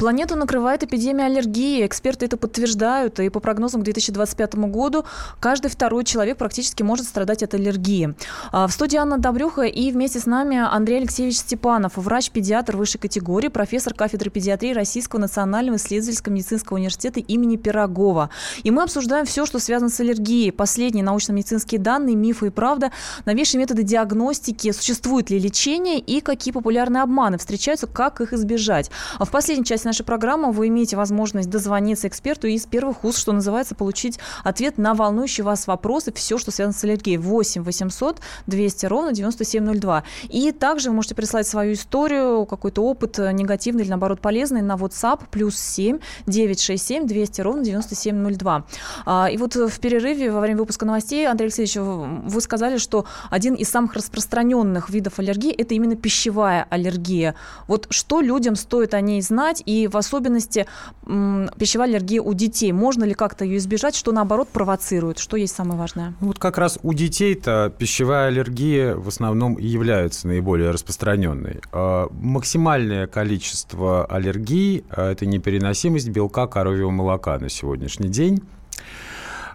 Планету 0.00 0.34
накрывает 0.34 0.82
эпидемия 0.82 1.26
аллергии. 1.26 1.84
Эксперты 1.84 2.24
это 2.24 2.38
подтверждают. 2.38 3.20
И 3.20 3.28
по 3.28 3.38
прогнозам 3.38 3.82
к 3.82 3.84
2025 3.84 4.54
году 4.54 5.04
каждый 5.40 5.70
второй 5.70 6.04
человек 6.04 6.38
практически 6.38 6.82
может 6.82 7.04
страдать 7.04 7.42
от 7.42 7.52
аллергии. 7.52 8.14
А, 8.50 8.66
в 8.66 8.72
студии 8.72 8.96
Анна 8.96 9.18
Добрюха 9.18 9.64
и 9.64 9.92
вместе 9.92 10.18
с 10.18 10.24
нами 10.24 10.56
Андрей 10.56 11.00
Алексеевич 11.00 11.36
Степанов, 11.36 11.98
врач-педиатр 11.98 12.78
высшей 12.78 12.98
категории, 12.98 13.48
профессор 13.48 13.92
кафедры 13.92 14.30
педиатрии 14.30 14.72
Российского 14.72 15.20
национального 15.20 15.76
исследовательского 15.76 16.32
медицинского 16.32 16.78
университета 16.78 17.20
имени 17.20 17.56
Пирогова. 17.56 18.30
И 18.62 18.70
мы 18.70 18.84
обсуждаем 18.84 19.26
все, 19.26 19.44
что 19.44 19.58
связано 19.58 19.90
с 19.90 20.00
аллергией. 20.00 20.50
Последние 20.50 21.04
научно-медицинские 21.04 21.78
данные, 21.78 22.16
мифы 22.16 22.46
и 22.46 22.50
правда, 22.50 22.90
новейшие 23.26 23.58
методы 23.58 23.82
диагностики, 23.82 24.72
существует 24.72 25.28
ли 25.28 25.38
лечение 25.38 25.98
и 25.98 26.22
какие 26.22 26.54
популярные 26.54 27.02
обманы 27.02 27.36
встречаются, 27.36 27.86
как 27.86 28.22
их 28.22 28.32
избежать. 28.32 28.90
А 29.18 29.26
в 29.26 29.30
последней 29.30 29.66
части 29.66 29.89
нашей 29.90 30.04
программы 30.04 30.52
вы 30.52 30.68
имеете 30.68 30.96
возможность 30.96 31.50
дозвониться 31.50 32.06
эксперту 32.06 32.46
и 32.46 32.54
из 32.54 32.64
первых 32.64 33.04
уст, 33.04 33.18
что 33.18 33.32
называется, 33.32 33.74
получить 33.74 34.20
ответ 34.44 34.78
на 34.78 34.94
волнующие 34.94 35.44
вас 35.44 35.66
вопросы, 35.66 36.12
все, 36.12 36.38
что 36.38 36.52
связано 36.52 36.76
с 36.76 36.84
аллергией. 36.84 37.16
8 37.16 37.62
800 37.62 38.20
200 38.46 38.86
ровно 38.86 39.12
9702. 39.12 40.04
И 40.28 40.52
также 40.52 40.90
вы 40.90 40.96
можете 40.96 41.14
прислать 41.16 41.46
свою 41.46 41.72
историю, 41.72 42.46
какой-то 42.46 42.82
опыт 42.82 43.18
негативный 43.18 43.82
или, 43.82 43.90
наоборот, 43.90 44.20
полезный 44.20 44.62
на 44.62 44.76
WhatsApp 44.76 45.22
плюс 45.30 45.58
7 45.58 45.98
967 46.26 47.06
200 47.06 47.40
ровно 47.40 47.64
9702. 47.64 48.64
А, 49.06 49.28
и 49.30 49.36
вот 49.36 49.56
в 49.56 49.80
перерыве 49.80 50.30
во 50.30 50.40
время 50.40 50.60
выпуска 50.60 50.86
новостей, 50.86 51.26
Андрей 51.26 51.46
Алексеевич, 51.46 51.76
вы 51.76 52.40
сказали, 52.40 52.78
что 52.78 53.06
один 53.28 53.54
из 53.54 53.68
самых 53.68 53.94
распространенных 53.94 54.88
видов 54.90 55.18
аллергии– 55.18 55.52
это 55.58 55.74
именно 55.74 55.96
пищевая 55.96 56.66
аллергия. 56.70 57.34
Вот 57.66 57.88
что 57.90 58.20
людям 58.20 58.54
стоит 58.54 58.94
о 58.94 59.00
ней 59.00 59.20
знать 59.22 59.62
и 59.66 59.79
в 59.86 59.96
особенности 59.96 60.66
пищевая 61.04 61.88
аллергия 61.88 62.22
у 62.22 62.34
детей. 62.34 62.72
Можно 62.72 63.04
ли 63.04 63.14
как-то 63.14 63.44
ее 63.44 63.58
избежать, 63.58 63.94
что 63.94 64.12
наоборот 64.12 64.48
провоцирует? 64.48 65.18
Что 65.18 65.36
есть 65.36 65.54
самое 65.54 65.78
важное? 65.78 66.14
Ну, 66.20 66.28
вот 66.28 66.38
как 66.38 66.58
раз 66.58 66.78
у 66.82 66.92
детей-то 66.92 67.72
пищевая 67.76 68.28
аллергия 68.28 68.94
в 68.94 69.08
основном 69.08 69.58
является 69.58 70.28
наиболее 70.28 70.70
распространенной. 70.70 71.60
А, 71.72 72.08
максимальное 72.12 73.06
количество 73.06 74.04
аллергий 74.06 74.84
а,– 74.90 75.12
это 75.12 75.26
непереносимость 75.26 76.08
белка 76.08 76.46
коровьего 76.46 76.90
молока 76.90 77.38
на 77.38 77.48
сегодняшний 77.48 78.08
день. 78.08 78.42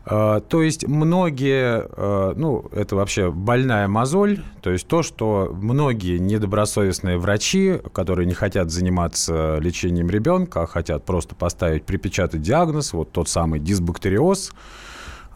А, 0.08 0.40
то 0.40 0.62
есть 0.62 0.88
многие, 0.88 1.88
а, 1.98 2.34
ну, 2.36 2.66
это 2.72 2.96
вообще 2.96 3.32
больная 3.32 3.88
мозоль, 3.88 4.44
то 4.62 4.70
есть 4.70 4.88
то, 4.88 5.02
что 5.02 5.50
многие 5.52 6.20
недобросовестные 6.20 7.18
врачи, 7.18 7.80
которые 7.92 8.28
не 8.28 8.36
хотят 8.36 8.70
заниматься 8.70 9.58
лечением 9.60 10.10
ребенка, 10.10 10.64
а 10.64 10.68
хотят 10.68 11.06
просто 11.06 11.34
поставить, 11.34 11.86
припечатать 11.86 12.42
диагноз, 12.42 12.94
вот 12.94 13.12
тот 13.12 13.30
самый 13.30 13.60
дисбактериоз, 13.60 14.54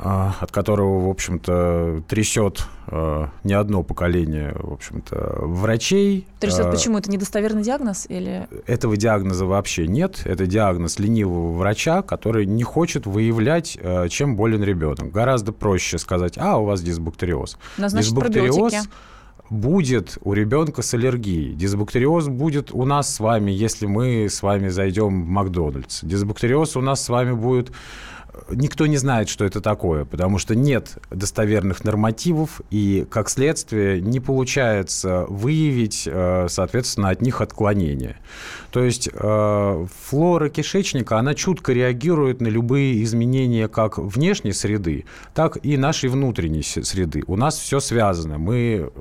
от 0.02 0.52
которого, 0.52 1.08
в 1.08 1.10
общем-то, 1.10 2.04
трясет 2.08 2.66
а, 2.88 3.30
не 3.44 3.54
одно 3.54 3.84
поколение, 3.84 4.56
в 4.58 4.72
общем-то, 4.72 5.40
врачей. 5.42 6.26
Трясет 6.40 6.68
а, 6.68 6.72
почему? 6.72 6.98
Это 6.98 7.12
недостоверный 7.12 7.64
диагноз 7.64 8.06
или... 8.08 8.48
Этого 8.66 8.96
диагноза 8.96 9.46
вообще 9.46 9.88
нет. 9.88 10.22
Это 10.24 10.46
диагноз 10.46 11.00
ленивого 11.00 11.52
врача, 11.52 12.02
который 12.02 12.46
не 12.46 12.64
хочет 12.64 13.06
выявлять, 13.06 13.78
чем 14.10 14.38
болен 14.38 14.64
ребенок. 14.64 15.12
Гораздо 15.12 15.52
проще 15.52 15.98
сказать, 15.98 16.38
а, 16.38 16.58
у 16.58 16.64
вас 16.64 16.82
дисбактериоз. 16.82 17.58
Назначить 17.78 18.12
дисбактериоз 18.12 18.56
пробиотики 18.56 18.90
будет 19.50 20.18
у 20.22 20.34
ребенка 20.34 20.82
с 20.82 20.94
аллергией. 20.94 21.54
Дисбактериоз 21.56 22.28
будет 22.28 22.72
у 22.72 22.86
нас 22.86 23.14
с 23.14 23.20
вами, 23.20 23.52
если 23.52 23.86
мы 23.86 24.30
с 24.30 24.44
вами 24.44 24.70
зайдем 24.70 25.24
в 25.24 25.28
Макдональдс. 25.28 26.02
Дисбактериоз 26.04 26.78
у 26.78 26.82
нас 26.82 27.04
с 27.04 27.10
вами 27.10 27.34
будет 27.34 27.72
никто 28.50 28.86
не 28.88 28.98
знает, 28.98 29.30
что 29.30 29.46
это 29.46 29.62
такое, 29.62 30.06
потому 30.06 30.38
что 30.38 30.56
нет 30.56 30.98
достоверных 31.10 31.84
нормативов, 31.84 32.62
и, 32.72 33.06
как 33.10 33.30
следствие, 33.30 34.02
не 34.02 34.20
получается 34.20 35.26
выявить, 35.28 36.08
э, 36.12 36.48
соответственно, 36.50 37.10
от 37.10 37.22
них 37.22 37.42
отклонения. 37.42 38.18
То 38.72 38.84
есть 38.84 39.10
э, 39.12 39.86
флора 40.04 40.50
кишечника, 40.50 41.18
она 41.18 41.34
чутко 41.34 41.74
реагирует 41.74 42.42
на 42.42 42.48
любые 42.48 43.04
изменения 43.04 43.68
как 43.68 43.98
внешней 43.98 44.54
среды, 44.54 45.06
так 45.34 45.58
и 45.64 45.78
нашей 45.78 46.10
внутренней 46.10 46.62
среды. 46.62 47.24
У 47.28 47.36
нас 47.36 47.58
все 47.58 47.80
связано. 47.80 48.38
Мы, 48.38 48.92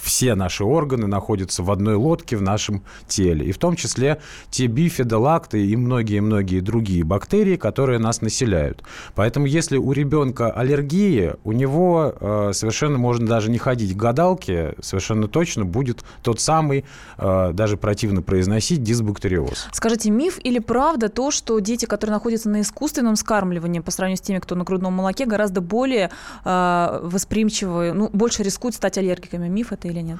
все 0.00 0.34
наши 0.34 0.64
органы 0.64 1.06
находятся 1.06 1.62
в 1.62 1.70
одной 1.70 1.96
лодке 1.96 2.36
в 2.36 2.42
нашем 2.42 2.82
теле, 3.08 3.46
и 3.46 3.52
в 3.52 3.58
том 3.58 3.74
числе 3.76 4.20
те 4.50 4.66
бифидолакты 4.66 5.66
и 5.66 5.76
многие-многие 5.76 6.60
другие 6.60 7.04
бактерии, 7.04 7.56
которые 7.56 7.98
нас 7.98 8.20
населяют. 8.20 8.82
Поэтому 9.14 9.46
если 9.46 9.76
у 9.76 9.92
ребенка 9.92 10.50
аллергия, 10.50 11.36
у 11.44 11.52
него 11.52 12.14
э, 12.18 12.50
совершенно 12.52 12.98
можно 12.98 13.26
даже 13.26 13.50
не 13.50 13.58
ходить 13.58 13.94
к 13.94 13.96
гадалке, 13.96 14.74
совершенно 14.80 15.28
точно 15.28 15.64
будет 15.64 16.04
тот 16.22 16.40
самый, 16.40 16.84
э, 17.18 17.50
даже 17.52 17.76
противно 17.76 18.22
произносить, 18.22 18.82
дисбактериоз. 18.82 19.68
Скажите, 19.72 20.10
миф 20.10 20.38
или 20.42 20.58
правда 20.58 21.08
то, 21.08 21.30
что 21.30 21.58
дети, 21.58 21.86
которые 21.86 22.14
находятся 22.14 22.48
на 22.48 22.60
искусственном 22.60 23.16
скармливании 23.16 23.80
по 23.80 23.90
сравнению 23.90 24.18
с 24.18 24.26
теми, 24.26 24.38
кто 24.38 24.54
на 24.54 24.64
грудном 24.64 24.92
молоке, 24.92 25.26
гораздо 25.26 25.60
более 25.60 26.10
э, 26.44 27.00
восприимчивы, 27.02 27.92
ну, 27.92 28.10
больше 28.12 28.42
рискуют 28.42 28.74
стать 28.74 28.98
аллергиками? 28.98 29.48
Миф 29.48 29.72
это 29.72 29.88
или 29.88 30.00
нет? 30.00 30.18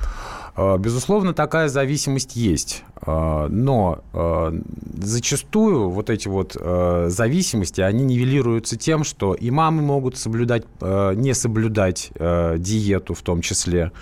Э, 0.56 0.78
безусловно, 0.78 1.34
такая 1.34 1.68
зависимость 1.68 2.36
есть. 2.36 2.84
Э, 3.06 3.46
но 3.48 4.00
э, 4.12 4.60
зачастую 5.02 5.90
вот 5.90 6.10
эти 6.10 6.28
вот 6.28 6.56
зависимости, 6.56 7.80
они 7.80 8.04
нивелируют 8.04 8.45
мотивируются 8.46 8.76
тем, 8.76 9.04
что 9.04 9.34
и 9.34 9.50
мамы 9.50 9.82
могут 9.82 10.16
соблюдать, 10.16 10.64
э, 10.80 11.14
не 11.14 11.34
соблюдать 11.34 12.10
э, 12.14 12.56
диету 12.58 13.14
в 13.14 13.22
том 13.22 13.40
числе. 13.40 13.92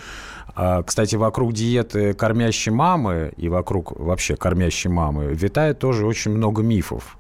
А, 0.56 0.82
кстати, 0.82 1.16
вокруг 1.16 1.52
диеты 1.52 2.12
кормящей 2.14 2.72
мамы 2.72 3.32
и 3.36 3.48
вокруг 3.48 3.98
вообще 3.98 4.36
кормящей 4.36 4.90
мамы 4.90 5.34
витает 5.34 5.78
тоже 5.78 6.06
очень 6.06 6.30
много 6.30 6.62
мифов 6.62 7.16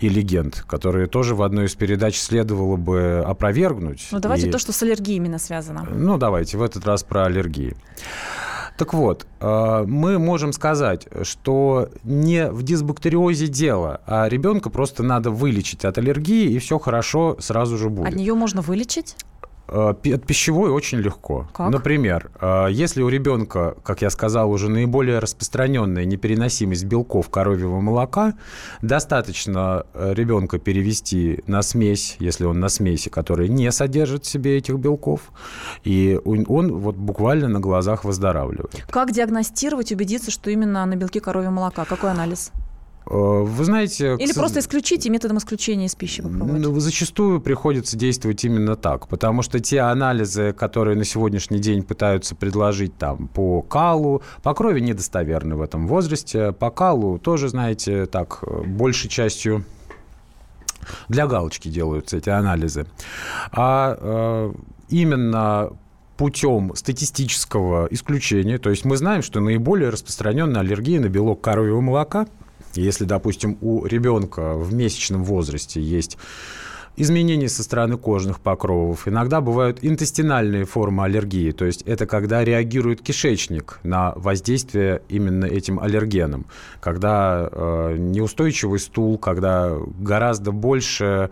и 0.00 0.08
легенд, 0.08 0.64
которые 0.66 1.06
тоже 1.06 1.34
в 1.34 1.42
одной 1.42 1.66
из 1.66 1.74
передач 1.74 2.18
следовало 2.18 2.76
бы 2.76 3.22
опровергнуть. 3.24 4.08
Ну, 4.10 4.18
давайте 4.18 4.48
и... 4.48 4.50
то, 4.50 4.58
что 4.58 4.72
с 4.72 4.82
аллергией 4.82 5.18
именно 5.18 5.38
связано. 5.38 5.86
Ну, 5.88 6.18
давайте, 6.18 6.58
в 6.58 6.62
этот 6.62 6.84
раз 6.86 7.04
про 7.04 7.26
аллергии. 7.26 7.76
Так 8.76 8.92
вот, 8.92 9.26
э, 9.40 9.84
мы 9.86 10.18
можем 10.18 10.52
сказать, 10.52 11.06
что 11.22 11.90
не 12.02 12.50
в 12.50 12.62
дисбактериозе 12.64 13.46
дело, 13.46 14.00
а 14.06 14.28
ребенка 14.28 14.68
просто 14.68 15.02
надо 15.02 15.30
вылечить 15.30 15.84
от 15.84 15.96
аллергии, 15.98 16.50
и 16.50 16.58
все 16.58 16.78
хорошо 16.78 17.36
сразу 17.38 17.78
же 17.78 17.88
будет. 17.88 18.08
От 18.08 18.14
нее 18.16 18.34
можно 18.34 18.62
вылечить? 18.62 19.16
Э, 19.74 19.90
от 19.90 20.26
пищевой 20.26 20.70
очень 20.70 20.98
легко. 20.98 21.48
Как? 21.52 21.70
Например, 21.70 22.30
э, 22.40 22.68
если 22.70 23.02
у 23.02 23.08
ребенка, 23.08 23.74
как 23.82 24.02
я 24.02 24.10
сказал, 24.10 24.50
уже 24.52 24.70
наиболее 24.70 25.18
распространенная 25.18 26.04
непереносимость 26.04 26.84
белков 26.84 27.28
коровьего 27.28 27.80
молока, 27.80 28.34
достаточно 28.82 29.84
э, 29.92 30.14
ребенка 30.14 30.58
перевести 30.58 31.42
на 31.48 31.62
смесь, 31.62 32.16
если 32.20 32.44
он 32.44 32.60
на 32.60 32.68
смеси, 32.68 33.08
которая 33.08 33.48
не 33.48 33.70
содержит 33.72 34.24
в 34.24 34.28
себе 34.28 34.58
этих 34.58 34.76
белков, 34.76 35.32
и 35.82 36.20
он 36.24 36.72
вот 36.72 36.94
буквально 36.94 37.48
на 37.48 37.58
глазах 37.58 38.04
выздоравливает. 38.04 38.86
Как 38.88 39.10
диагностировать, 39.10 39.90
убедиться, 39.90 40.30
что 40.30 40.50
именно 40.50 40.86
на 40.86 40.94
белки 40.94 41.18
коровьего 41.18 41.50
молока? 41.50 41.84
Какой 41.84 42.12
анализ? 42.12 42.52
Э, 43.06 43.42
вы 43.44 43.64
знаете... 43.64 44.16
Или 44.18 44.32
к... 44.32 44.34
просто 44.34 44.60
исключить 44.60 45.06
и 45.06 45.10
методом 45.10 45.38
исключения 45.38 45.86
из 45.86 45.94
пищи 45.94 46.22
попробовать? 46.22 46.62
Ну, 46.62 46.78
зачастую 46.80 47.40
приходится 47.40 47.96
действовать 47.96 48.44
именно 48.44 48.76
так, 48.76 49.08
потому 49.08 49.42
что 49.42 49.60
те 49.60 49.80
анализы, 49.80 50.52
которые 50.52 50.96
на 50.96 51.04
сегодняшний 51.04 51.58
день 51.58 51.82
пытаются 51.82 52.34
предложить 52.34 52.96
там 52.96 53.28
по 53.28 53.62
калу, 53.62 54.22
по 54.42 54.54
крови 54.54 54.80
недостоверны 54.80 55.56
в 55.56 55.62
этом 55.62 55.86
возрасте, 55.86 56.52
по 56.52 56.70
калу 56.70 57.18
тоже, 57.18 57.48
знаете, 57.48 58.06
так, 58.06 58.42
большей 58.66 59.10
частью 59.10 59.64
для 61.08 61.26
галочки 61.26 61.68
делаются 61.68 62.16
эти 62.16 62.30
анализы. 62.30 62.86
А 63.52 63.96
э, 63.98 64.52
именно 64.88 65.70
путем 66.16 66.74
статистического 66.74 67.88
исключения, 67.90 68.58
то 68.58 68.70
есть 68.70 68.84
мы 68.84 68.96
знаем, 68.96 69.22
что 69.22 69.40
наиболее 69.40 69.88
распространенная 69.90 70.60
аллергия 70.60 71.00
на 71.00 71.08
белок 71.08 71.40
коровьего 71.40 71.80
молока, 71.80 72.26
если, 72.76 73.04
допустим, 73.04 73.58
у 73.60 73.84
ребенка 73.86 74.54
в 74.54 74.72
месячном 74.74 75.24
возрасте 75.24 75.80
есть 75.80 76.18
изменения 76.96 77.48
со 77.48 77.62
стороны 77.62 77.96
кожных 77.96 78.40
покровов. 78.40 79.08
Иногда 79.08 79.40
бывают 79.40 79.78
интестинальные 79.82 80.64
формы 80.64 81.04
аллергии, 81.04 81.50
то 81.50 81.64
есть 81.64 81.82
это 81.82 82.06
когда 82.06 82.44
реагирует 82.44 83.02
кишечник 83.02 83.80
на 83.82 84.12
воздействие 84.16 85.02
именно 85.08 85.44
этим 85.44 85.80
аллергеном, 85.80 86.46
когда 86.80 87.48
э, 87.50 87.96
неустойчивый 87.98 88.78
стул, 88.78 89.18
когда 89.18 89.76
гораздо 89.98 90.52
больше 90.52 91.30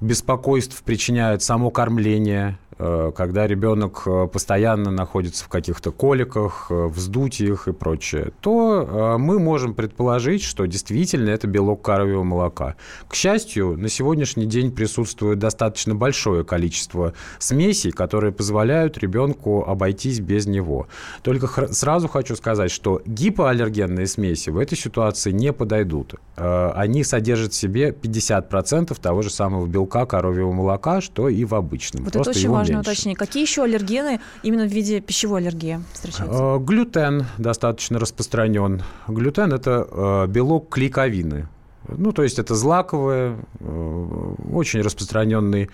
беспокойств 0.00 0.82
причиняет 0.82 1.42
само 1.42 1.70
кормление, 1.70 2.58
когда 3.14 3.46
ребенок 3.46 4.02
э, 4.06 4.26
постоянно 4.26 4.90
находится 4.90 5.44
в 5.44 5.48
каких-то 5.48 5.92
коликах, 5.92 6.66
э, 6.70 6.86
вздутиях 6.86 7.68
и 7.68 7.72
прочее, 7.72 8.32
то 8.40 9.16
мы 9.18 9.38
можем 9.38 9.74
предположить, 9.74 10.42
что 10.42 10.66
действительно 10.66 11.30
это 11.30 11.46
белок 11.46 11.82
коровьего 11.82 12.22
молока. 12.22 12.76
К 13.08 13.14
счастью, 13.14 13.76
на 13.78 13.88
сегодняшний 13.88 14.46
день 14.46 14.72
присутствует 14.72 15.38
достаточно 15.38 15.94
большое 15.94 16.44
количество 16.44 17.14
смесей, 17.38 17.92
которые 17.92 18.32
позволяют 18.32 18.98
ребенку 18.98 19.64
обойтись 19.64 20.20
без 20.20 20.46
него. 20.46 20.88
Только 21.22 21.46
сразу 21.72 22.08
хочу 22.08 22.36
сказать, 22.36 22.70
что 22.70 23.00
гипоаллергенные 23.06 24.06
смеси 24.06 24.50
в 24.50 24.58
этой 24.58 24.76
ситуации 24.76 25.30
не 25.30 25.52
подойдут. 25.52 26.14
Они 26.36 27.04
содержат 27.04 27.52
в 27.52 27.56
себе 27.56 27.90
50% 27.90 28.98
того 29.00 29.22
же 29.22 29.30
самого 29.30 29.66
белка 29.66 30.06
коровьего 30.06 30.52
молока, 30.52 31.00
что 31.00 31.28
и 31.28 31.44
в 31.44 31.54
обычном. 31.54 32.04
Вот 32.04 32.12
Просто 32.12 32.30
это 32.30 32.38
очень 32.38 32.50
важно 32.50 32.71
важно 32.76 32.90
уточнить. 32.92 33.18
Какие 33.18 33.42
еще 33.42 33.64
аллергены 33.64 34.20
именно 34.42 34.64
в 34.66 34.72
виде 34.72 35.00
пищевой 35.00 35.40
аллергии 35.40 35.80
встречаются? 35.92 36.42
Э, 36.42 36.58
глютен 36.58 37.26
достаточно 37.38 37.98
распространен. 37.98 38.82
Глютен– 39.08 39.52
это 39.54 39.86
э, 39.90 40.26
белок 40.28 40.68
клейковины. 40.68 41.48
Ну, 41.88 42.12
то 42.12 42.22
есть 42.22 42.38
это 42.38 42.54
злаковые, 42.54 43.38
э, 43.60 43.91
очень 44.52 44.80
распространенный 44.80 45.70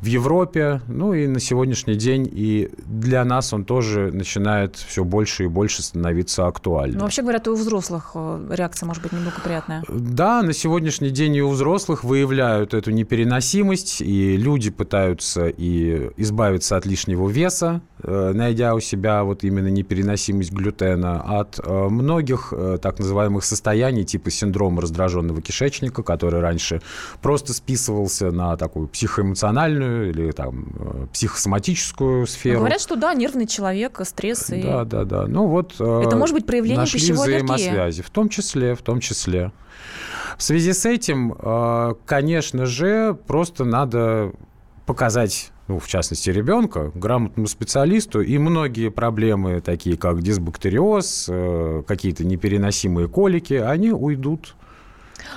в 0.00 0.06
Европе, 0.06 0.80
ну 0.86 1.12
и 1.12 1.26
на 1.26 1.40
сегодняшний 1.40 1.94
день 1.94 2.28
и 2.30 2.70
для 2.86 3.24
нас 3.24 3.52
он 3.52 3.64
тоже 3.64 4.10
начинает 4.12 4.76
все 4.76 5.04
больше 5.04 5.44
и 5.44 5.46
больше 5.46 5.82
становиться 5.82 6.46
актуальным. 6.46 6.98
Ну, 6.98 7.04
вообще 7.04 7.22
говорят, 7.22 7.46
и 7.46 7.50
у 7.50 7.54
взрослых 7.56 8.12
э, 8.14 8.46
реакция 8.50 8.86
может 8.86 9.02
быть 9.02 9.12
неблагоприятная. 9.12 9.82
Да, 9.88 10.42
на 10.42 10.52
сегодняшний 10.52 11.10
день 11.10 11.36
и 11.36 11.42
у 11.42 11.50
взрослых 11.50 12.04
выявляют 12.04 12.74
эту 12.74 12.90
непереносимость, 12.90 14.00
и 14.00 14.36
люди 14.36 14.70
пытаются 14.70 15.48
и 15.48 16.10
избавиться 16.16 16.76
от 16.76 16.86
лишнего 16.86 17.28
веса, 17.28 17.80
э, 18.02 18.32
найдя 18.34 18.74
у 18.74 18.80
себя 18.80 19.24
вот 19.24 19.44
именно 19.44 19.68
непереносимость 19.68 20.52
глютена, 20.52 21.20
от 21.20 21.58
многих 21.66 22.52
так 22.82 22.98
называемых 22.98 23.44
состояний 23.44 24.04
типа 24.04 24.30
синдрома 24.30 24.82
раздраженного 24.82 25.42
кишечника, 25.42 26.02
который 26.02 26.40
раньше 26.40 26.80
просто 27.22 27.52
списывался 27.68 28.30
на 28.30 28.56
такую 28.56 28.88
психоэмоциональную 28.88 30.08
или 30.08 30.30
там 30.30 30.68
э, 30.78 31.06
психосоматическую 31.12 32.26
сферу. 32.26 32.60
Говорят, 32.60 32.80
что 32.80 32.96
да, 32.96 33.12
нервный 33.12 33.46
человек, 33.46 34.00
стресс. 34.04 34.48
И... 34.48 34.62
Да, 34.62 34.84
да, 34.84 35.04
да. 35.04 35.26
Ну 35.26 35.48
вот. 35.48 35.74
Э, 35.78 36.02
Это 36.06 36.16
может 36.16 36.34
быть 36.34 36.46
проявление 36.46 36.80
нашли 36.80 36.98
пищевой 36.98 37.28
взаимосвязи, 37.28 37.68
аллергии. 37.68 38.00
в 38.00 38.08
том 38.08 38.30
числе, 38.30 38.74
в 38.74 38.80
том 38.80 39.00
числе. 39.00 39.52
В 40.38 40.42
связи 40.42 40.72
с 40.72 40.86
этим, 40.86 41.34
э, 41.38 41.94
конечно 42.06 42.64
же, 42.64 43.14
просто 43.26 43.66
надо 43.66 44.32
показать 44.86 45.52
ну, 45.66 45.78
в 45.78 45.86
частности, 45.86 46.30
ребенка, 46.30 46.90
грамотному 46.94 47.46
специалисту, 47.46 48.22
и 48.22 48.38
многие 48.38 48.88
проблемы, 48.88 49.60
такие 49.60 49.98
как 49.98 50.22
дисбактериоз, 50.22 51.28
какие-то 51.86 52.24
непереносимые 52.24 53.06
колики, 53.06 53.52
они 53.52 53.90
уйдут 53.90 54.56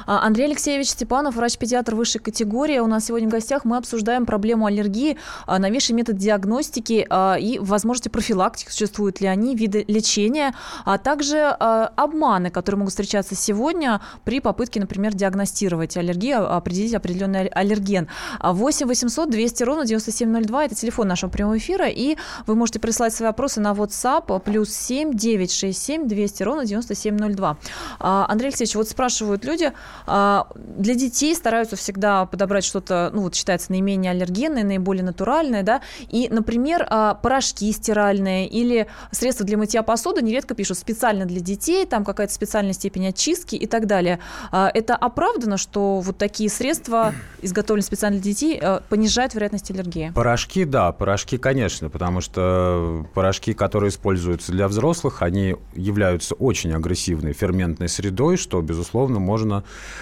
Андрей 0.06 0.46
Алексеевич 0.46 0.90
Степанов, 0.90 1.36
врач-педиатр 1.36 1.96
высшей 1.96 2.22
категории. 2.22 2.80
У 2.80 2.88
нас 2.88 3.06
сегодня 3.06 3.28
в 3.28 3.32
гостях 3.32 3.66
мы 3.66 3.78
обсуждаем 3.78 4.26
проблему 4.26 4.66
аллергии, 4.66 5.18
а, 5.46 5.60
новейший 5.60 5.96
метод 5.96 6.18
диагностики 6.18 7.06
а, 7.10 7.36
и 7.36 7.60
возможности 7.60 8.10
профилактики, 8.10 8.70
существуют 8.70 9.22
ли 9.22 9.28
они, 9.28 9.56
виды 9.56 9.86
лечения, 9.88 10.54
а 10.86 10.98
также 10.98 11.40
обманы, 11.42 12.50
которые 12.50 12.80
могут 12.80 12.92
встречаться 12.92 13.36
сегодня 13.36 14.02
при 14.24 14.40
попытке, 14.40 14.80
например, 14.80 15.14
диагностировать 15.14 15.98
аллергию, 15.98 16.54
определить 16.54 16.94
определенный 16.94 17.48
аллерген. 17.48 18.08
8 18.42 18.88
800 18.88 19.30
200 19.30 19.64
ровно 19.64 19.86
9702– 19.86 20.66
это 20.66 20.76
телефон 20.76 21.08
нашего 21.08 21.30
прямого 21.30 21.58
эфира, 21.58 21.88
и 21.88 22.18
вы 22.48 22.56
можете 22.56 22.80
присылать 22.80 23.14
свои 23.14 23.28
вопросы 23.28 23.62
на 23.62 23.72
WhatsApp 23.72 24.40
плюс 24.42 24.74
7 24.74 25.14
967 25.14 26.08
200 26.08 26.44
ровно 26.44 26.66
9702. 26.66 27.58
Андрей 28.00 28.48
Алексеевич, 28.48 28.76
вот 28.76 28.90
спрашивают 28.90 29.46
люди, 29.46 29.66
а, 29.66 29.74
для 30.06 30.96
детей 30.96 31.36
стараются 31.36 31.76
всегда 31.76 32.26
подобрать 32.26 32.64
что-то, 32.64 33.12
ну 33.14 33.22
вот 33.22 33.36
считается 33.36 33.72
наименее 33.72 34.12
аллергенное, 34.12 34.64
наиболее 34.64 35.04
натуральное, 35.04 35.64
да, 35.64 35.82
и, 36.10 36.28
например, 36.30 36.86
а, 36.90 37.16
порошки 37.16 37.72
стиральные 37.72 38.48
или 38.48 38.88
средства 39.12 39.46
для 39.46 39.58
мытья 39.58 39.84
посуды 39.84 40.22
нередко 40.22 40.56
пишут 40.56 40.78
специально 40.78 41.26
для 41.26 41.40
детей, 41.40 41.86
там 41.86 42.04
какая-то 42.04 42.34
специальная 42.34 42.74
степень 42.74 43.08
очистки 43.08 43.56
и 43.56 43.68
так 43.68 43.88
далее. 43.88 44.20
А, 44.52 44.70
это 44.74 44.96
оправдано, 44.96 45.58
что 45.58 46.00
вот 46.00 46.18
такие 46.18 46.50
средства, 46.50 47.14
изготовленные 47.42 47.86
специально 47.86 48.20
для 48.20 48.32
детей, 48.32 48.62
понижают 48.90 49.34
вероятность 49.34 49.72
аллергии? 49.72 50.12
Порошки, 50.14 50.66
да, 50.66 50.92
порошки, 50.92 51.38
конечно, 51.38 51.90
потому 51.90 52.22
что 52.22 53.06
порошки, 53.14 53.54
которые 53.54 53.90
используются 53.90 54.52
для 54.52 54.68
взрослых, 54.68 55.22
они 55.22 55.56
являются 55.74 56.36
очень 56.36 56.74
агрессивной 56.74 57.34
ферментной 57.34 57.90
средой, 57.90 58.38
что, 58.38 58.62
безусловно, 58.62 59.20
можно 59.20 59.61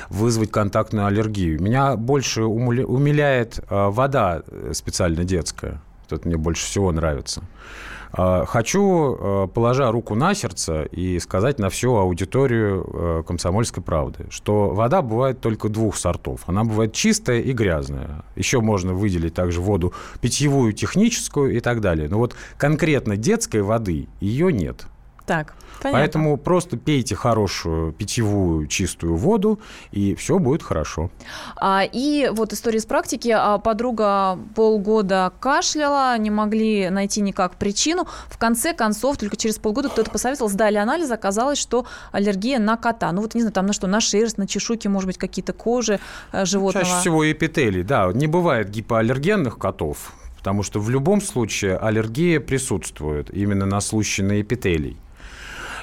вызвать 0.09 0.51
контактную 0.51 1.07
аллергию. 1.07 1.61
Меня 1.61 1.95
больше 1.95 2.43
умиляет 2.43 3.59
а, 3.69 3.89
вода 3.89 4.41
э, 4.47 4.71
специально 4.73 5.23
детская. 5.23 5.81
Это 6.09 6.27
мне 6.27 6.37
больше 6.37 6.65
всего 6.65 6.91
нравится. 6.91 7.43
А, 8.11 8.45
хочу, 8.45 9.49
положа 9.53 9.91
руку 9.91 10.15
на 10.15 10.33
сердце, 10.33 10.83
и 10.83 11.19
сказать 11.19 11.59
на 11.59 11.69
всю 11.69 11.95
аудиторию 11.95 13.23
«Комсомольской 13.27 13.83
правды», 13.83 14.25
что 14.31 14.69
вода 14.69 15.03
бывает 15.03 15.39
только 15.41 15.69
двух 15.69 15.95
сортов. 15.95 16.41
Она 16.47 16.63
бывает 16.63 16.93
чистая 16.93 17.41
и 17.41 17.51
грязная. 17.53 18.23
Еще 18.35 18.61
можно 18.61 18.93
выделить 18.93 19.35
также 19.35 19.61
воду 19.61 19.93
питьевую, 20.21 20.73
техническую 20.73 21.55
и 21.55 21.59
так 21.59 21.81
далее. 21.81 22.09
Но 22.09 22.17
вот 22.17 22.35
конкретно 22.57 23.15
детской 23.15 23.61
воды 23.61 24.07
ее 24.19 24.51
нет. 24.51 24.87
Так. 25.29 25.53
Понятно. 25.79 25.99
Поэтому 25.99 26.37
просто 26.37 26.75
пейте 26.75 27.13
хорошую 27.13 27.93
питьевую 27.93 28.65
чистую 28.65 29.15
воду, 29.15 29.59
и 29.91 30.15
все 30.15 30.39
будет 30.39 30.63
хорошо. 30.63 31.11
А, 31.55 31.83
и 31.83 32.31
вот 32.33 32.51
история 32.51 32.79
из 32.79 32.87
практики. 32.87 33.29
А, 33.29 33.59
подруга 33.59 34.39
полгода 34.55 35.31
кашляла, 35.39 36.17
не 36.17 36.31
могли 36.31 36.89
найти 36.89 37.21
никак 37.21 37.57
причину. 37.57 38.07
В 38.27 38.39
конце 38.39 38.73
концов, 38.73 39.17
только 39.17 39.37
через 39.37 39.59
полгода 39.59 39.89
кто-то 39.89 40.09
посоветовал, 40.09 40.49
сдали 40.49 40.77
анализ, 40.77 41.11
оказалось, 41.11 41.59
что 41.59 41.85
аллергия 42.11 42.57
на 42.57 42.75
кота. 42.75 43.11
Ну 43.11 43.21
вот 43.21 43.35
не 43.35 43.41
знаю, 43.41 43.53
там 43.53 43.67
на 43.67 43.73
что, 43.73 43.85
на 43.85 44.01
шерсть, 44.01 44.39
на 44.39 44.47
чешуйки, 44.47 44.87
может 44.87 45.05
быть, 45.05 45.19
какие-то 45.19 45.53
кожи 45.53 45.99
э, 46.31 46.43
животного. 46.43 46.87
Чаще 46.87 46.99
всего 47.01 47.31
эпителий, 47.31 47.83
да. 47.83 48.11
Не 48.11 48.25
бывает 48.25 48.71
гипоаллергенных 48.71 49.59
котов, 49.59 50.11
потому 50.39 50.63
что 50.63 50.79
в 50.79 50.89
любом 50.89 51.21
случае 51.21 51.77
аллергия 51.77 52.39
присутствует 52.39 53.29
именно 53.31 53.67
на 53.67 53.79
случай 53.79 54.23
на 54.23 54.41
эпителий. 54.41 54.97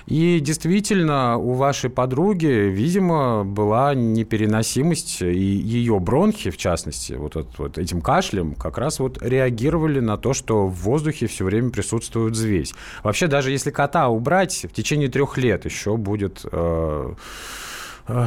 И 0.07 0.39
действительно, 0.39 1.37
у 1.37 1.55
вашей 1.55 1.91
подруги, 1.91 2.47
видимо, 2.47 3.45
была 3.45 3.95
непереносимость, 3.95 5.21
и 5.21 5.37
ее 5.37 5.99
бронхи, 5.99 6.51
в 6.51 6.57
частности, 6.57 7.15
вот, 7.15 7.35
вот, 7.35 7.49
вот 7.59 7.79
этим 7.79 8.01
кашлем, 8.01 8.55
как 8.55 8.79
раз 8.79 9.01
вот 9.01 9.21
реагировали 9.21 9.99
на 9.99 10.17
то, 10.17 10.33
что 10.33 10.69
в 10.69 10.75
воздухе 10.75 11.27
все 11.27 11.45
время 11.45 11.71
присутствует 11.71 12.35
взвесь. 12.35 12.73
Вообще, 13.03 13.27
даже 13.27 13.51
если 13.51 13.71
кота 13.71 14.09
убрать, 14.09 14.67
в 14.71 14.75
течение 14.75 15.09
трех 15.09 15.39
лет 15.39 15.65
еще 15.65 15.97
будет... 15.97 16.45
Э, 16.53 17.15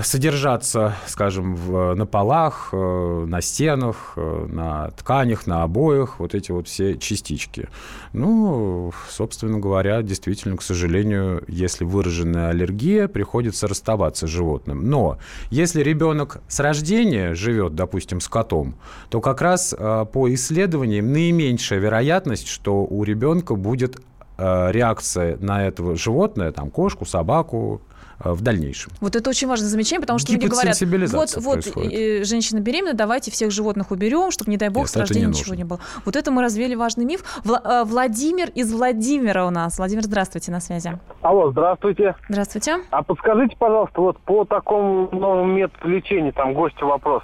содержаться, 0.04 0.96
скажем, 1.08 1.56
в, 1.56 1.94
на 1.94 2.06
полах, 2.06 2.70
э, 2.74 3.26
на 3.28 3.42
стенах, 3.42 4.14
э, 4.18 4.48
на 4.50 4.92
тканях, 4.92 5.48
на 5.48 5.64
обоях, 5.64 6.20
вот 6.20 6.36
эти 6.36 6.52
вот 6.52 6.68
все 6.68 6.98
частички. 6.98 7.70
Ну, 8.12 8.92
собственно 9.10 9.58
говоря, 9.60 10.02
действительно, 10.02 10.58
к 10.58 10.62
сожалению, 10.62 11.44
если 11.48 11.86
выраженная 11.86 12.50
аллергия, 12.50 13.08
приходится 13.08 13.68
расставаться 13.68 14.28
с 14.28 14.30
животным. 14.30 14.90
Но 14.90 15.18
если 15.50 15.82
ребенок 15.82 16.42
с 16.50 16.60
рождения 16.60 17.34
живет, 17.34 17.76
допустим, 17.76 18.20
с 18.20 18.28
котом, 18.28 18.76
то 19.10 19.22
как 19.22 19.42
раз 19.42 19.74
по 19.78 20.34
исследованиям 20.34 21.12
наименьшая 21.14 21.80
вероятность, 21.80 22.48
что 22.48 22.86
у 22.86 23.04
ребенка 23.04 23.56
будет 23.56 24.02
реакция 24.38 25.38
на 25.38 25.68
этого 25.68 25.96
животное, 25.96 26.52
там, 26.54 26.70
кошку, 26.72 27.06
собаку, 27.06 27.82
э, 27.82 27.89
в 28.20 28.42
дальнейшем. 28.42 28.92
Вот 29.00 29.16
это 29.16 29.30
очень 29.30 29.48
важное 29.48 29.70
замечание, 29.70 30.02
потому 30.02 30.20
что 30.20 30.32
люди 30.34 30.48
говорят, 30.48 30.78
вот, 31.12 31.36
вот 31.38 31.68
э, 31.78 32.24
женщина 32.24 32.60
беременна, 32.60 32.94
давайте 32.94 33.32
всех 33.32 33.52
животных 33.52 33.92
уберем, 33.92 34.32
чтобы, 34.32 34.52
не 34.52 34.58
дай 34.58 34.70
бог, 34.70 34.84
Нет, 34.84 34.90
с 34.90 34.96
рождения 34.98 35.28
не 35.28 35.32
ничего 35.32 35.56
не 35.56 35.64
было. 35.64 35.80
Вот 36.06 36.16
это 36.16 36.32
мы 36.32 36.42
развели 36.44 36.76
важный 36.76 37.06
миф. 37.06 37.24
Вла- 37.44 37.62
э, 37.64 37.84
Владимир 37.86 38.50
из 38.50 38.72
Владимира 38.74 39.46
у 39.46 39.50
нас. 39.50 39.78
Владимир, 39.78 40.04
здравствуйте, 40.04 40.52
на 40.52 40.60
связи. 40.60 41.00
Алло, 41.22 41.52
здравствуйте. 41.52 42.16
Здравствуйте. 42.28 42.78
А 42.92 43.04
подскажите, 43.04 43.56
пожалуйста, 43.58 44.02
вот 44.02 44.18
по 44.20 44.46
такому 44.46 45.10
новому 45.12 45.46
методу 45.46 45.88
лечения, 45.90 46.32
там, 46.32 46.54
гостю 46.54 46.88
вопрос. 46.88 47.24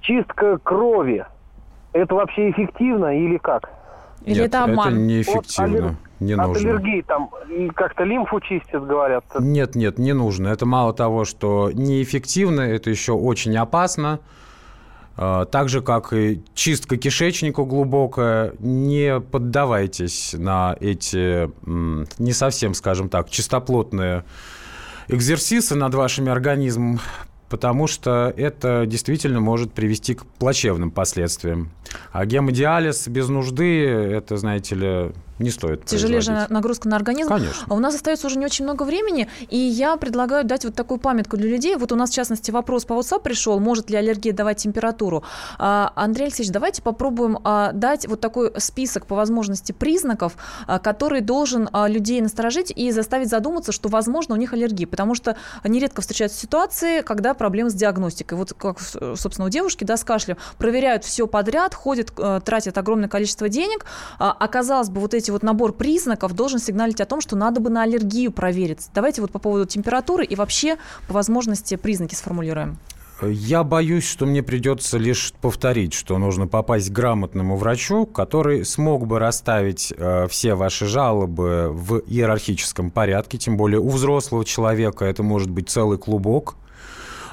Чистка 0.00 0.58
крови, 0.58 1.24
это 1.92 2.14
вообще 2.14 2.50
эффективно 2.50 3.16
или 3.16 3.36
как? 3.36 3.68
Или 4.24 4.38
Нет, 4.40 4.46
это 4.48 4.64
обман? 4.64 4.88
это 4.88 4.96
неэффективно. 4.96 5.88
От, 5.88 5.94
не 6.24 6.32
от 6.34 6.48
нужно. 6.48 6.70
аллергии 6.70 7.02
там 7.02 7.30
как-то 7.74 8.04
лимфу 8.04 8.40
чистят, 8.40 8.86
говорят. 8.86 9.24
Нет, 9.38 9.74
нет, 9.74 9.98
не 9.98 10.12
нужно. 10.12 10.48
Это 10.48 10.66
мало 10.66 10.92
того, 10.92 11.24
что 11.24 11.70
неэффективно, 11.72 12.60
это 12.60 12.90
еще 12.90 13.12
очень 13.12 13.56
опасно. 13.56 14.20
А, 15.16 15.44
так 15.44 15.68
же, 15.68 15.82
как 15.82 16.12
и 16.12 16.42
чистка 16.54 16.96
кишечника 16.96 17.64
глубокая, 17.64 18.54
не 18.58 19.20
поддавайтесь 19.20 20.34
на 20.38 20.76
эти 20.80 21.50
не 21.66 22.32
совсем, 22.32 22.74
скажем 22.74 23.08
так, 23.08 23.28
чистоплотные 23.28 24.24
экзерсисы 25.08 25.74
над 25.74 25.94
вашим 25.94 26.28
организмом, 26.28 27.00
потому 27.50 27.86
что 27.86 28.32
это 28.34 28.86
действительно 28.86 29.40
может 29.40 29.72
привести 29.72 30.14
к 30.14 30.24
плачевным 30.24 30.90
последствиям. 30.90 31.70
А 32.10 32.24
гемодиализ 32.24 33.08
без 33.08 33.28
нужды, 33.28 33.84
это, 33.84 34.38
знаете 34.38 34.74
ли, 34.74 35.12
не 35.42 35.50
стоит 35.50 35.84
Тяжелее 35.84 36.20
же 36.20 36.46
нагрузка 36.48 36.88
на 36.88 36.96
организм. 36.96 37.28
Конечно. 37.28 37.66
А 37.68 37.74
у 37.74 37.78
нас 37.78 37.94
остается 37.94 38.26
уже 38.26 38.38
не 38.38 38.46
очень 38.46 38.64
много 38.64 38.84
времени, 38.84 39.28
и 39.48 39.58
я 39.58 39.96
предлагаю 39.96 40.44
дать 40.44 40.64
вот 40.64 40.74
такую 40.74 40.98
памятку 40.98 41.36
для 41.36 41.48
людей. 41.48 41.76
Вот 41.76 41.92
у 41.92 41.96
нас, 41.96 42.10
в 42.10 42.14
частности, 42.14 42.50
вопрос 42.50 42.84
по 42.84 42.94
WhatsApp 42.94 43.22
пришел, 43.22 43.58
может 43.60 43.90
ли 43.90 43.96
аллергия 43.96 44.32
давать 44.32 44.58
температуру. 44.58 45.24
А, 45.58 45.92
Андрей 45.94 46.24
Алексеевич, 46.24 46.52
давайте 46.52 46.82
попробуем 46.82 47.38
а, 47.44 47.72
дать 47.72 48.06
вот 48.06 48.20
такой 48.20 48.52
список 48.58 49.06
по 49.06 49.14
возможности 49.14 49.72
признаков, 49.72 50.34
а, 50.66 50.78
который 50.78 51.20
должен 51.20 51.68
а, 51.72 51.88
людей 51.88 52.20
насторожить 52.20 52.72
и 52.74 52.90
заставить 52.90 53.28
задуматься, 53.28 53.72
что, 53.72 53.88
возможно, 53.88 54.34
у 54.34 54.38
них 54.38 54.52
аллергия. 54.52 54.86
Потому 54.86 55.14
что 55.14 55.36
нередко 55.64 56.00
встречаются 56.00 56.38
ситуации, 56.38 57.02
когда 57.02 57.34
проблемы 57.34 57.70
с 57.70 57.74
диагностикой. 57.74 58.38
Вот 58.38 58.52
как, 58.54 58.80
собственно, 58.80 59.46
у 59.46 59.48
девушки, 59.48 59.84
да, 59.84 59.96
с 59.96 60.04
кашлем, 60.04 60.36
проверяют 60.58 61.04
все 61.04 61.26
подряд, 61.26 61.74
ходят, 61.74 62.12
э, 62.16 62.40
тратят 62.44 62.78
огромное 62.78 63.08
количество 63.08 63.48
денег, 63.48 63.84
а, 64.18 64.32
оказалось 64.32 64.88
бы, 64.88 65.00
вот 65.00 65.14
эти 65.14 65.30
вот 65.32 65.42
набор 65.42 65.72
признаков 65.72 66.34
должен 66.34 66.58
сигналить 66.58 67.00
о 67.00 67.06
том, 67.06 67.20
что 67.20 67.36
надо 67.36 67.60
бы 67.60 67.70
на 67.70 67.82
аллергию 67.82 68.32
провериться. 68.32 68.90
Давайте 68.94 69.20
вот 69.20 69.30
по 69.30 69.38
поводу 69.38 69.66
температуры 69.66 70.24
и 70.24 70.36
вообще 70.36 70.76
по 71.08 71.14
возможности 71.14 71.76
признаки 71.76 72.14
сформулируем. 72.14 72.78
Я 73.22 73.62
боюсь, 73.62 74.04
что 74.04 74.26
мне 74.26 74.42
придется 74.42 74.98
лишь 74.98 75.32
повторить, 75.40 75.94
что 75.94 76.18
нужно 76.18 76.48
попасть 76.48 76.90
к 76.90 76.92
грамотному 76.92 77.56
врачу, 77.56 78.04
который 78.04 78.64
смог 78.64 79.06
бы 79.06 79.20
расставить 79.20 79.92
э, 79.96 80.26
все 80.28 80.54
ваши 80.54 80.86
жалобы 80.86 81.68
в 81.70 81.98
иерархическом 82.00 82.90
порядке, 82.90 83.38
тем 83.38 83.56
более 83.56 83.78
у 83.78 83.90
взрослого 83.90 84.44
человека 84.44 85.04
это 85.04 85.22
может 85.22 85.50
быть 85.50 85.70
целый 85.70 85.98
клубок. 85.98 86.56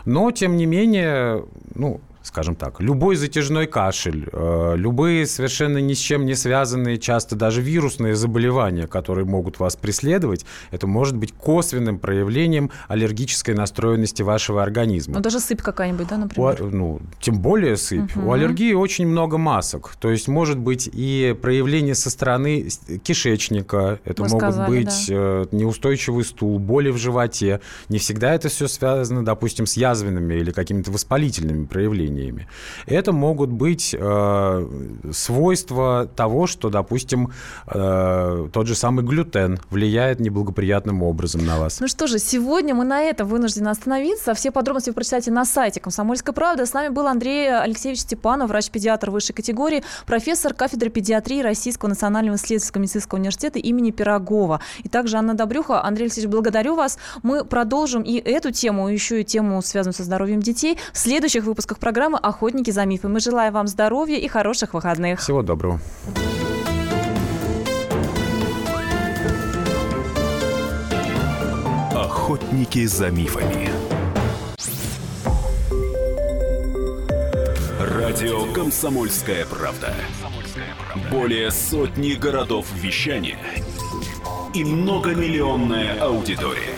Но, 0.05 0.29
тем 0.31 0.57
не 0.57 0.65
менее, 0.65 1.45
ну, 1.73 2.01
скажем 2.29 2.55
так, 2.55 2.79
любой 2.79 3.15
затяжной 3.15 3.65
кашель, 3.65 4.29
э, 4.31 4.73
любые 4.77 5.25
совершенно 5.25 5.79
ни 5.79 5.93
с 5.93 5.97
чем 5.97 6.25
не 6.25 6.35
связанные, 6.35 6.99
часто 6.99 7.35
даже 7.35 7.61
вирусные 7.61 8.15
заболевания, 8.15 8.85
которые 8.85 9.25
могут 9.25 9.59
вас 9.59 9.75
преследовать, 9.75 10.45
это 10.69 10.85
может 10.85 11.17
быть 11.17 11.33
косвенным 11.33 11.97
проявлением 11.97 12.69
аллергической 12.87 13.55
настроенности 13.55 14.21
вашего 14.21 14.61
организма. 14.61 15.15
Ну, 15.15 15.21
даже 15.21 15.39
сыпь 15.39 15.61
какая-нибудь, 15.61 16.07
да, 16.07 16.17
например? 16.17 16.61
У, 16.61 16.69
ну, 16.69 17.01
тем 17.19 17.39
более 17.39 17.77
сыпь. 17.77 18.15
Угу. 18.15 18.27
У 18.27 18.31
аллергии 18.31 18.73
очень 18.73 19.07
много 19.07 19.39
масок. 19.39 19.95
То 19.99 20.11
есть 20.11 20.27
может 20.27 20.59
быть 20.59 20.87
и 20.93 21.35
проявление 21.41 21.95
со 21.95 22.11
стороны 22.11 22.69
кишечника, 23.03 23.99
это 24.05 24.21
Вы 24.21 24.29
могут 24.29 24.49
сказали, 24.49 24.69
быть 24.69 25.05
да. 25.07 25.15
Э, 25.15 25.45
неустойчивый 25.51 26.23
стул, 26.23 26.59
боли 26.59 26.91
в 26.91 26.97
животе. 26.97 27.59
Не 27.89 27.97
всегда 27.97 28.35
это 28.35 28.49
все 28.49 28.67
связано, 28.67 29.25
допустим, 29.25 29.65
с 29.65 29.75
язвенными 29.75 30.35
или 30.35 30.51
какими-то 30.51 30.91
воспалительными 30.91 31.65
проявлениями 31.65 32.18
явлениями. 32.19 32.47
Это 32.86 33.12
могут 33.12 33.49
быть 33.49 33.95
э, 33.97 34.67
свойства 35.12 36.08
того, 36.15 36.47
что, 36.47 36.69
допустим, 36.69 37.32
э, 37.67 38.47
тот 38.51 38.67
же 38.67 38.75
самый 38.75 39.05
глютен 39.05 39.60
влияет 39.69 40.19
неблагоприятным 40.19 41.03
образом 41.03 41.45
на 41.45 41.60
вас. 41.60 41.79
Ну 41.79 41.88
что 41.88 42.08
же, 42.08 42.19
сегодня 42.19 42.75
мы 42.75 42.84
на 42.84 43.01
этом 43.01 43.27
вынуждены 43.27 43.69
остановиться. 43.69 44.34
Все 44.34 44.51
подробности 44.51 44.89
вы 44.89 44.95
прочитаете 44.95 45.32
на 45.32 45.45
сайте 45.45 45.79
«Комсомольской 45.79 46.34
правды». 46.34 46.65
С 46.65 46.73
нами 46.73 46.89
был 46.89 47.08
Андрей 47.08 47.55
Алексеевич 47.55 48.01
Степанов, 48.01 48.49
врач-педиатр 48.49 49.10
высшей 49.10 49.36
категории, 49.36 49.84
профессор 50.05 50.53
кафедры 50.53 50.89
педиатрии 50.89 51.41
Российского 51.41 51.89
национального 51.89 52.36
исследовательского 52.36 52.82
медицинского 52.82 53.19
университета 53.19 53.60
имени 53.60 53.91
Пирогова. 53.91 54.62
И 54.84 54.89
также 54.89 55.17
Анна 55.17 55.34
Добрюха. 55.34 55.84
Андрей 55.84 56.05
Алексеевич, 56.05 56.32
благодарю 56.32 56.75
вас. 56.75 56.97
Мы 57.23 57.45
продолжим 57.45 58.03
и 58.03 58.17
эту 58.17 58.51
тему, 58.51 58.89
и 58.89 58.93
еще 58.93 59.21
и 59.21 59.23
тему, 59.23 59.62
связанную 59.62 59.93
со 59.93 60.03
здоровьем 60.03 60.41
детей, 60.41 60.77
в 60.93 60.97
следующих 60.97 61.43
выпусках 61.43 61.79
программы 61.79 62.09
программы 62.10 62.17
«Охотники 62.17 62.72
за 62.72 62.86
мифы». 62.86 63.08
Мы 63.08 63.19
желаем 63.19 63.54
вам 63.54 63.67
здоровья 63.67 64.17
и 64.17 64.28
хороших 64.28 64.74
выходных. 64.74 65.19
Всего 65.19 65.41
доброго. 65.41 65.80
Охотники 71.93 72.86
за 72.86 73.10
мифами. 73.10 73.69
Радио 77.80 78.52
«Комсомольская 78.54 79.45
правда». 79.45 79.93
Более 81.12 81.52
сотни 81.52 82.13
городов 82.13 82.65
вещания 82.74 83.38
и 84.56 84.63
многомиллионная 84.63 86.02
аудитория. 86.02 86.78